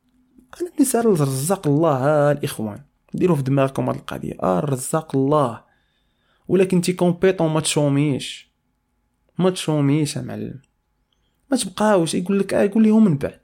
أنا 0.60 0.70
نسال 0.80 1.00
الرزاق 1.00 1.66
الله 1.66 2.32
الإخوان. 2.32 2.80
ديروا 3.14 3.36
في 3.36 3.42
دماغكم 3.42 3.88
هاد 3.88 3.96
القضية. 3.96 4.34
آه 4.42 4.58
الرزاق 4.58 5.16
الله. 5.16 5.62
ولكن 6.48 6.80
t'es 6.80 6.92
compétent 6.92 7.52
ما 7.52 7.60
تchômيش. 7.60 8.50
ما 9.38 9.50
تchômيش 9.50 10.16
يا 10.16 10.22
معلم. 10.22 10.60
ما 11.50 11.56
تبقاوش. 11.56 12.14
يقول 12.14 12.38
لك 12.38 12.54
آه 12.54 12.62
يقول 12.62 12.84
لهم 12.84 13.04
من 13.04 13.18
بعد. 13.18 13.40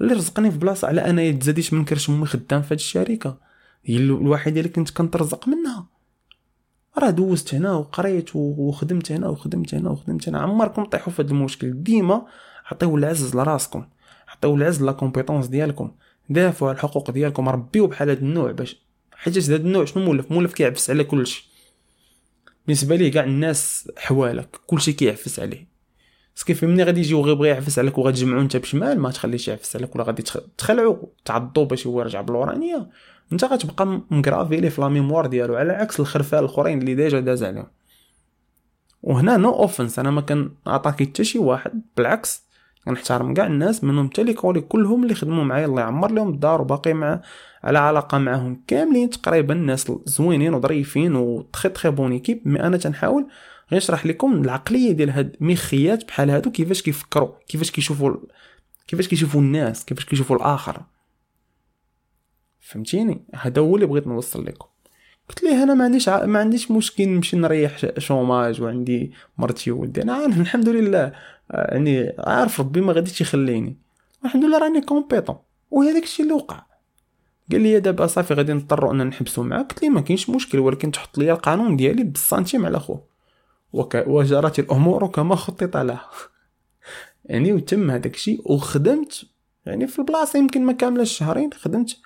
اللي 0.00 0.14
رزقني 0.14 0.50
في 0.50 0.58
بلاصة 0.58 0.88
على 0.88 1.04
أنا 1.04 1.22
يتزاديش 1.22 1.72
من 1.72 1.84
كرش 1.84 2.10
أمي 2.10 2.26
خدام 2.26 2.62
في 2.62 2.74
هاد 2.74 2.78
الشركة. 2.78 3.43
هي 3.84 3.96
الوحيدة 3.96 4.60
اللي 4.60 4.72
كنت 4.72 4.90
كنترزق 4.90 5.48
منها. 5.48 5.86
راه 6.98 7.10
دوزت 7.10 7.54
هنا 7.54 7.72
وقريت 7.72 8.36
وخدمت 8.36 9.12
هنا 9.12 9.28
وخدمت 9.28 9.74
هنا 9.74 9.90
وخدمت 9.90 10.28
هنا. 10.28 10.38
عمركم 10.38 10.84
طيحوا 10.84 11.12
في 11.12 11.22
هذا 11.22 11.30
المشكل. 11.30 11.82
ديما 11.82 12.26
عطيو 12.66 12.96
العز 12.96 13.36
لراسكم. 13.36 13.86
عطيو 14.28 14.54
العز 14.54 14.82
la 14.82 14.92
compétence 14.92 15.46
ديالكم. 15.46 15.90
دافعوا 16.28 16.70
على 16.70 16.76
الحقوق 16.76 17.10
ديالكم. 17.10 17.48
ربيو 17.48 17.86
بحال 17.86 18.10
هذا 18.10 18.18
النوع 18.18 18.52
باش 18.52 18.76
حيت 19.12 19.38
هذا 19.38 19.56
النوع 19.56 19.84
شنو 19.84 20.04
مولف؟ 20.04 20.32
مولف 20.32 20.54
كيعفس 20.54 20.90
على 20.90 21.04
كلشي. 21.04 21.48
بالنسبة 22.66 22.96
ليه 22.96 23.12
كاع 23.12 23.24
الناس 23.24 23.90
حوالك. 23.96 24.60
كلشي 24.66 24.92
كيعفس 24.92 25.40
عليه. 25.40 25.73
parce 26.34 26.46
que 26.46 26.54
فهمني 26.54 26.82
غادي 26.82 27.00
يجيو 27.00 27.20
غير 27.20 27.34
بغا 27.34 27.46
يعفس 27.46 27.78
عليك 27.78 27.98
وغتجمعو 27.98 28.40
انت 28.40 28.56
بشمال 28.56 29.00
ما 29.00 29.10
تخليش 29.10 29.48
يعفس 29.48 29.76
عليك 29.76 29.94
ولا 29.94 30.04
غادي 30.04 30.22
تخلعو 30.58 31.12
تعضو 31.24 31.64
باش 31.64 31.86
هو 31.86 32.00
يرجع 32.00 32.20
بالورانية. 32.20 32.90
انت 33.32 33.44
غتبقى 33.44 34.00
مكرافي 34.10 34.56
ليه 34.56 34.68
في 34.68 34.80
la 34.80 34.88
mémoire 34.88 35.26
ديالو 35.26 35.56
على 35.56 35.72
عكس 35.72 36.00
الخرفان 36.00 36.40
الأخرين 36.40 36.78
اللي 36.78 36.94
déjà 36.94 37.20
داز 37.20 37.42
عليهم. 37.44 37.66
وهنا 39.02 39.36
no 39.36 39.50
offense 39.50 39.98
أنا 39.98 40.10
ما 40.10 40.20
كنattaquي 40.20 41.04
حتى 41.04 41.24
شي 41.24 41.38
واحد 41.38 41.82
بالعكس 41.96 42.44
كنحترم 42.84 43.34
كاع 43.34 43.46
الناس 43.46 43.84
منهم 43.84 44.08
حتى 44.08 44.22
les 44.22 44.32
collègues 44.32 44.60
كلهم 44.60 45.02
اللي 45.02 45.14
خدموا 45.14 45.44
معايا 45.44 45.66
الله 45.66 45.80
يعمر 45.80 46.10
لهم 46.10 46.28
الدار 46.28 46.60
وباقي 46.60 46.94
مع 46.94 47.20
على 47.64 47.78
علاقة 47.78 48.18
معاهم 48.18 48.62
كاملين 48.66 49.10
تقريبا 49.10 49.54
ناس 49.54 49.92
زوينين 50.04 50.54
وظريفين 50.54 51.16
و 51.16 51.26
très 51.26 51.68
très 51.68 51.90
bonne 51.90 52.12
équipe 52.12 52.48
mais 52.48 52.62
أنا 52.62 52.76
تنحاول 52.76 53.26
غنشرح 53.72 54.06
لكم 54.06 54.32
العقلية 54.32 54.92
ديال 54.92 55.10
هاد 55.10 55.36
ميخيات 55.40 56.04
بحال 56.04 56.30
هادو 56.30 56.50
كيفاش 56.50 56.82
كيفكروا 56.82 57.32
كيفاش 57.48 57.70
كيشوفوا 57.70 58.16
كيفاش 58.88 59.08
كيشوفوا 59.08 59.40
الناس 59.40 59.84
كيفاش 59.84 60.04
كيشوفوا 60.04 60.36
الآخر. 60.36 60.82
فهمتيني؟ 62.60 63.24
هذا 63.34 63.62
هو 63.62 63.74
اللي 63.74 63.86
بغيت 63.86 64.06
نوصل 64.06 64.44
لكم. 64.44 64.66
قلت 65.28 65.42
ليه 65.42 65.62
أنا 65.62 65.74
ما 65.74 65.84
عنديش 65.84 66.08
ع... 66.08 66.26
ما 66.26 66.38
عنديش 66.38 66.70
مشكل 66.70 67.08
نمشي 67.08 67.36
نريح 67.36 67.98
chômage 67.98 68.62
وعندي 68.62 69.12
مرتي 69.38 69.70
وولدي 69.70 70.02
أنا 70.02 70.26
الحمد 70.26 70.68
لله. 70.68 71.12
يعني 71.50 72.12
عارف 72.18 72.60
ربي 72.60 72.80
ما 72.80 72.92
غاديش 72.92 73.20
يخليني. 73.20 73.76
الحمد 74.24 74.44
لله 74.44 74.58
راني 74.58 74.80
compétent. 74.80 75.36
وهذاك 75.70 76.02
الشيء 76.02 76.24
اللي 76.24 76.36
وقع. 76.36 76.62
قال 77.52 77.60
لي 77.60 77.80
دابا 77.80 78.06
صافي 78.06 78.34
غادي 78.34 78.52
نضطروا 78.52 78.92
ان 78.92 79.06
نحبسوا 79.06 79.44
معاك. 79.44 79.72
قلت 79.72 79.82
ليه 79.82 79.90
ما 79.90 80.00
كاينش 80.00 80.30
مشكل 80.30 80.58
ولكن 80.58 80.90
تحط 80.90 81.18
لي 81.18 81.32
القانون 81.32 81.76
ديالي 81.76 82.04
بالسنتيم 82.04 82.66
على 82.66 82.80
خوه. 82.80 83.04
وك... 83.72 84.04
وجرت 84.06 84.58
الأمور 84.58 85.06
كما 85.06 85.36
خطط 85.36 85.76
لها. 85.76 86.10
يعني 87.24 87.52
وتم 87.52 87.90
هذاك 87.90 88.14
الشيء 88.14 88.52
وخدمت. 88.52 89.24
يعني 89.66 89.86
في 89.86 89.98
البلاصة 89.98 90.38
يمكن 90.38 90.64
ما 90.64 90.72
كاملة 90.72 91.04
شهرين 91.04 91.52
خدمت 91.52 91.96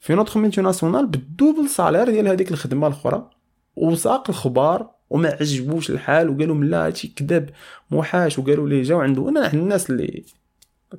في 0.00 0.14
نوتخ 0.14 0.36
ميلتي 0.36 0.60
ناسيونال 0.60 1.06
بالدوبل 1.06 1.68
سالير 1.68 2.10
ديال 2.10 2.28
هذيك 2.28 2.50
الخدمة 2.50 2.86
الأخرى 2.86 3.30
وساق 3.76 4.30
الخبار 4.30 4.90
وما 5.10 5.28
عجبوش 5.28 5.90
الحال 5.90 6.30
وقالوا 6.30 6.64
لا 6.64 6.86
هادشي 6.86 7.08
كذب 7.08 7.50
موحاش 7.90 8.38
وقالوا 8.38 8.68
لي 8.68 8.82
جاو 8.82 9.00
عنده 9.00 9.28
أنا 9.28 9.52
الناس 9.52 9.90
اللي 9.90 10.24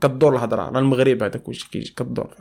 كدور 0.02 0.36
الهضرة 0.36 0.70
راه 0.70 0.80
المغرب 0.80 1.24
هذاك 1.24 1.48
واش 1.48 1.64
كيجي 1.64 1.94
كدور. 1.98 2.36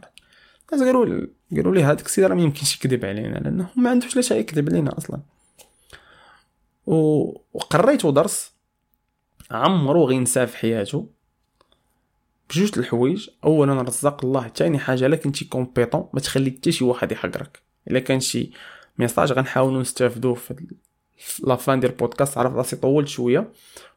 الناس 0.72 0.86
قالوا 0.86 1.26
قالوا 1.56 1.74
لي 1.74 1.82
هذاك 1.82 2.06
السيد 2.06 2.24
راه 2.24 2.34
ما 2.34 2.42
يمكنش 2.42 2.76
يكذب 2.76 3.04
علينا 3.04 3.38
لأنه 3.38 3.68
ما 3.76 3.90
عندوش 3.90 4.16
لاش 4.16 4.30
يكذب 4.30 4.68
علينا 4.70 4.98
أصلا. 4.98 5.20
وقريت 6.86 8.04
ودرس 8.04 8.52
عمرو 9.50 10.04
غينسى 10.04 10.46
في 10.46 10.56
حياته. 10.56 11.17
بجوج 12.50 12.78
الحوايج 12.78 13.30
اولا 13.44 13.82
رزق 13.82 14.24
الله 14.24 14.48
ثاني 14.48 14.78
حاجة 14.78 15.06
إلا 15.06 15.16
كنتي 15.16 15.44
compétent 15.44 16.08
ما 16.12 16.20
تخلي 16.20 16.50
حتى 16.50 16.72
شي 16.72 16.84
واحد 16.84 17.12
يحقرك. 17.12 17.62
إلا 17.90 17.98
كان 17.98 18.20
شي 18.20 18.50
message 18.98 19.32
غنحاولوا 19.32 19.80
نستافدوه 19.80 20.34
في 20.34 20.66
la 21.44 21.56
fin 21.56 21.80
ديال 21.80 21.92
البودكاست 21.92 22.38
عرف 22.38 22.54
راسي 22.54 22.76
طولت 22.76 23.08
شوية. 23.08 23.52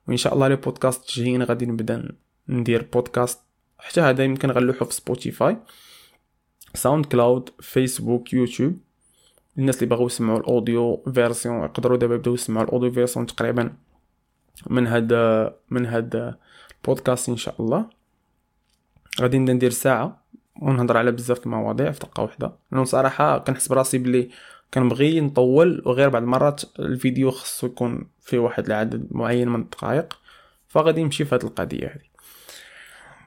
وإن 0.08 0.18
شاء 0.18 0.34
الله 0.34 0.48
les 0.48 0.56
podcasts 0.56 1.12
جايين 1.12 1.44
غادي 1.44 1.66
نبدا 1.66 2.16
ندير 2.50 2.88
بودكاست 2.94 3.40
حتى 3.80 4.02
هذا 4.02 4.24
يمكن 4.24 4.52
غنلوحو 4.52 4.86
في 4.86 4.94
سبوتيفاي 4.94 5.58
ساوند 6.74 7.06
كلاود 7.06 7.50
فيسبوك 7.60 8.34
يوتيوب 8.34 8.80
الناس 9.58 9.76
اللي 9.76 9.96
بغاو 9.96 10.06
يسمعوا 10.06 10.40
ال 10.40 10.50
audio 10.50 11.04
version 11.14 11.64
يقدروا 11.64 11.98
دابا 11.98 12.16
يبداو 12.16 12.34
يسمعوا 12.34 12.66
ال 12.66 12.70
audio 12.70 12.92
version 12.92 13.26
تقريبا 13.26 13.74
من 14.70 14.88
هاد 14.88 15.14
من 15.70 15.86
هاد 15.86 16.36
البودكاست 16.78 17.30
إن 17.30 17.38
شاء 17.38 17.56
الله. 17.62 18.01
غادي 19.22 19.38
نبدا 19.38 19.54
ندير 19.54 19.72
ساعة 19.72 20.24
ونهضر 20.62 20.98
على 20.98 21.12
بزاف 21.12 21.46
المواضيع 21.46 21.92
في 21.92 22.00
دقة 22.00 22.24
واحدة 22.24 22.52
لأنه 22.72 22.84
صراحة 22.84 23.38
كنحس 23.38 23.68
براسي 23.68 23.98
بلي 23.98 24.30
كنبغي 24.74 25.22
نطول 25.22 25.84
وغير 25.86 26.10
بعض 26.10 26.22
المرات 26.22 26.62
الفيديو 26.80 27.32
خصو 27.32 27.68
يكون 27.68 28.08
فيه 28.22 28.40
واحد 28.40 28.66
العدد 28.66 29.08
معين 29.12 29.50
من 29.50 29.62
الدقائق 29.62 30.20
فغادي 30.68 31.04
نمشي 31.04 31.26
في 31.26 31.36
هاد 31.36 31.44
القضية 31.44 31.88
هذه 31.88 32.12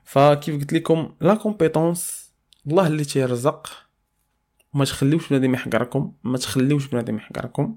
فكيف 0.05 0.61
قلت 0.61 0.73
لكم 0.73 1.14
la 1.20 1.35
compétence 1.35 2.33
الله 2.66 2.87
اللي 2.87 3.05
تيرزق 3.05 3.85
ما 4.75 4.85
تخليوش 4.85 5.29
بنادم 5.29 5.55
يحقركم 5.55 6.12
ما 6.25 6.38
تخليوش 6.38 6.87
بنادم 6.87 7.16
يحقركم. 7.16 7.77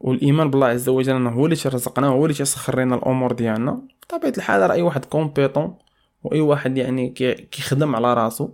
والإيمان 0.00 0.50
بالله 0.50 0.66
عز 0.66 0.88
وجل 0.88 1.14
إنه 1.16 1.30
هو 1.30 1.44
اللي 1.44 1.56
ترزقنا 1.56 2.06
هو 2.06 2.24
اللي 2.24 2.34
تيسخر 2.34 2.80
لنا 2.80 2.94
الأمور 2.94 3.32
ديالنا. 3.32 3.82
بطبيعة 4.02 4.32
الحال 4.36 4.70
راه 4.70 4.74
اي 4.74 4.82
واحد 4.82 5.04
compétent 5.04 5.78
وأي 6.22 6.40
واحد 6.40 6.78
يعني 6.78 7.08
كيخدم 7.50 7.96
على 7.96 8.14
راسو 8.14 8.50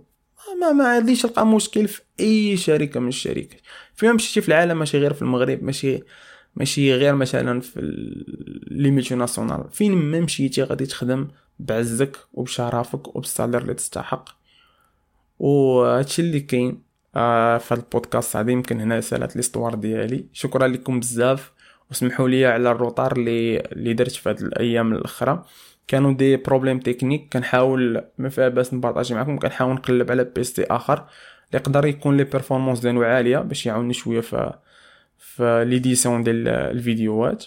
ما 0.61 0.71
ما 0.71 0.87
عاديش 0.87 1.21
تلقى 1.21 1.47
مشكل 1.47 1.87
في 1.87 2.01
أي 2.19 2.57
شركة 2.57 2.99
من 2.99 3.07
الشركات. 3.07 3.61
فين 3.95 4.13
مشيتي 4.13 4.41
في 4.41 4.47
العالم 4.47 4.79
ماشي 4.79 4.97
غير 4.97 5.13
في 5.13 5.21
المغرب 5.21 5.63
ماشي 5.63 6.03
ماشي 6.55 6.93
غير 6.93 7.15
مثلا 7.15 7.61
في 7.61 7.81
les 8.71 8.91
multinationales. 8.91 9.69
فين 9.71 9.91
ما 9.95 10.19
مشيتي 10.19 10.63
غادي 10.63 10.85
تخدم 10.85 11.27
بعزك 11.59 12.17
وبشرفك 12.33 13.15
وبال 13.15 13.29
salaire 13.29 13.61
اللي 13.61 13.73
تستحق. 13.73 14.29
وهادشي 15.39 16.21
اللي 16.21 16.39
كاين 16.39 16.83
آه 17.15 17.57
في 17.57 17.73
البودكاست 17.73 18.35
هذا 18.35 18.51
يمكن 18.51 18.81
هنا 18.81 19.01
سالات 19.01 19.35
l'histoire 19.35 19.75
ديالي. 19.75 20.25
شكرا 20.33 20.67
لكم 20.67 20.99
بزاف 20.99 21.51
وسمحوا 21.91 22.29
لي 22.29 22.45
على 22.45 22.71
ال 22.71 22.77
retard 22.77 23.11
اللي 23.17 23.59
اللي 23.59 23.93
درت 23.93 24.11
في 24.11 24.29
هاد 24.29 24.41
الأيام 24.41 24.93
الأخرى. 24.93 25.45
كانوا 25.87 26.13
des 26.13 26.37
problèmes 26.37 26.79
techniques 26.79 27.33
كنحاول 27.33 28.03
ما 28.17 28.29
فيها 28.29 28.49
باس 28.49 28.73
نبارطاجي 28.73 29.15
معكم 29.15 29.39
كنحاول 29.39 29.73
نقلب 29.73 30.11
على 30.11 30.23
PC 30.23 30.63
آخر. 30.63 30.95
اللي 30.95 31.07
يقدر 31.53 31.85
يكون 31.85 32.17
les 32.17 32.23
performances 32.23 32.79
ديالو 32.79 33.03
عالية 33.03 33.37
باش 33.37 33.65
يعاوني 33.65 33.93
شوية 33.93 34.21
في 34.21 34.53
في 35.17 35.65
l'édition 35.67 36.23
ديال 36.23 36.47
الفيديوهات. 36.47 37.45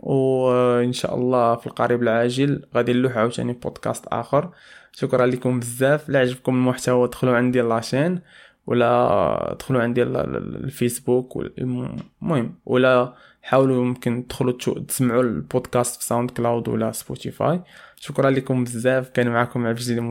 وان 0.00 0.92
شاء 0.92 1.14
الله 1.14 1.56
في 1.56 1.66
القريب 1.66 2.02
العاجل 2.02 2.66
غادي 2.74 2.92
نلوح 2.92 3.16
عاوتاني 3.16 3.52
بودكاست 3.52 4.06
آخر. 4.06 4.50
شكرا 4.92 5.26
لكم 5.26 5.60
بزاف. 5.60 6.08
لا 6.08 6.18
عجبكم 6.18 6.54
المحتوى 6.54 7.08
دخلوا 7.08 7.36
عندي 7.36 7.60
la 7.60 7.75
chaîne 7.75 8.20
ولا 8.66 9.56
دخلوا 9.58 9.82
عندي 9.82 10.02
الفيسبوك 10.02 11.36
المهم 11.58 12.54
ولا 12.66 13.14
حاولوا 13.42 13.84
يمكن 13.84 14.26
تدخلوا 14.26 14.52
تسمعوا 14.88 15.22
البودكاست 15.22 16.00
في 16.00 16.06
SoundCloud 16.06 16.68
ولا 16.68 16.92
Spotify. 16.92 17.62
شكرا 17.96 18.30
لكم 18.30 18.64
بزاف. 18.64 19.08
كان 19.08 19.28
معكم 19.28 19.66
عبد 19.66 19.78
الجليل 19.78 20.02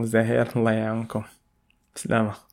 الله 0.58 0.72
يعاونكم. 0.72 1.24
سلامه 1.96 2.51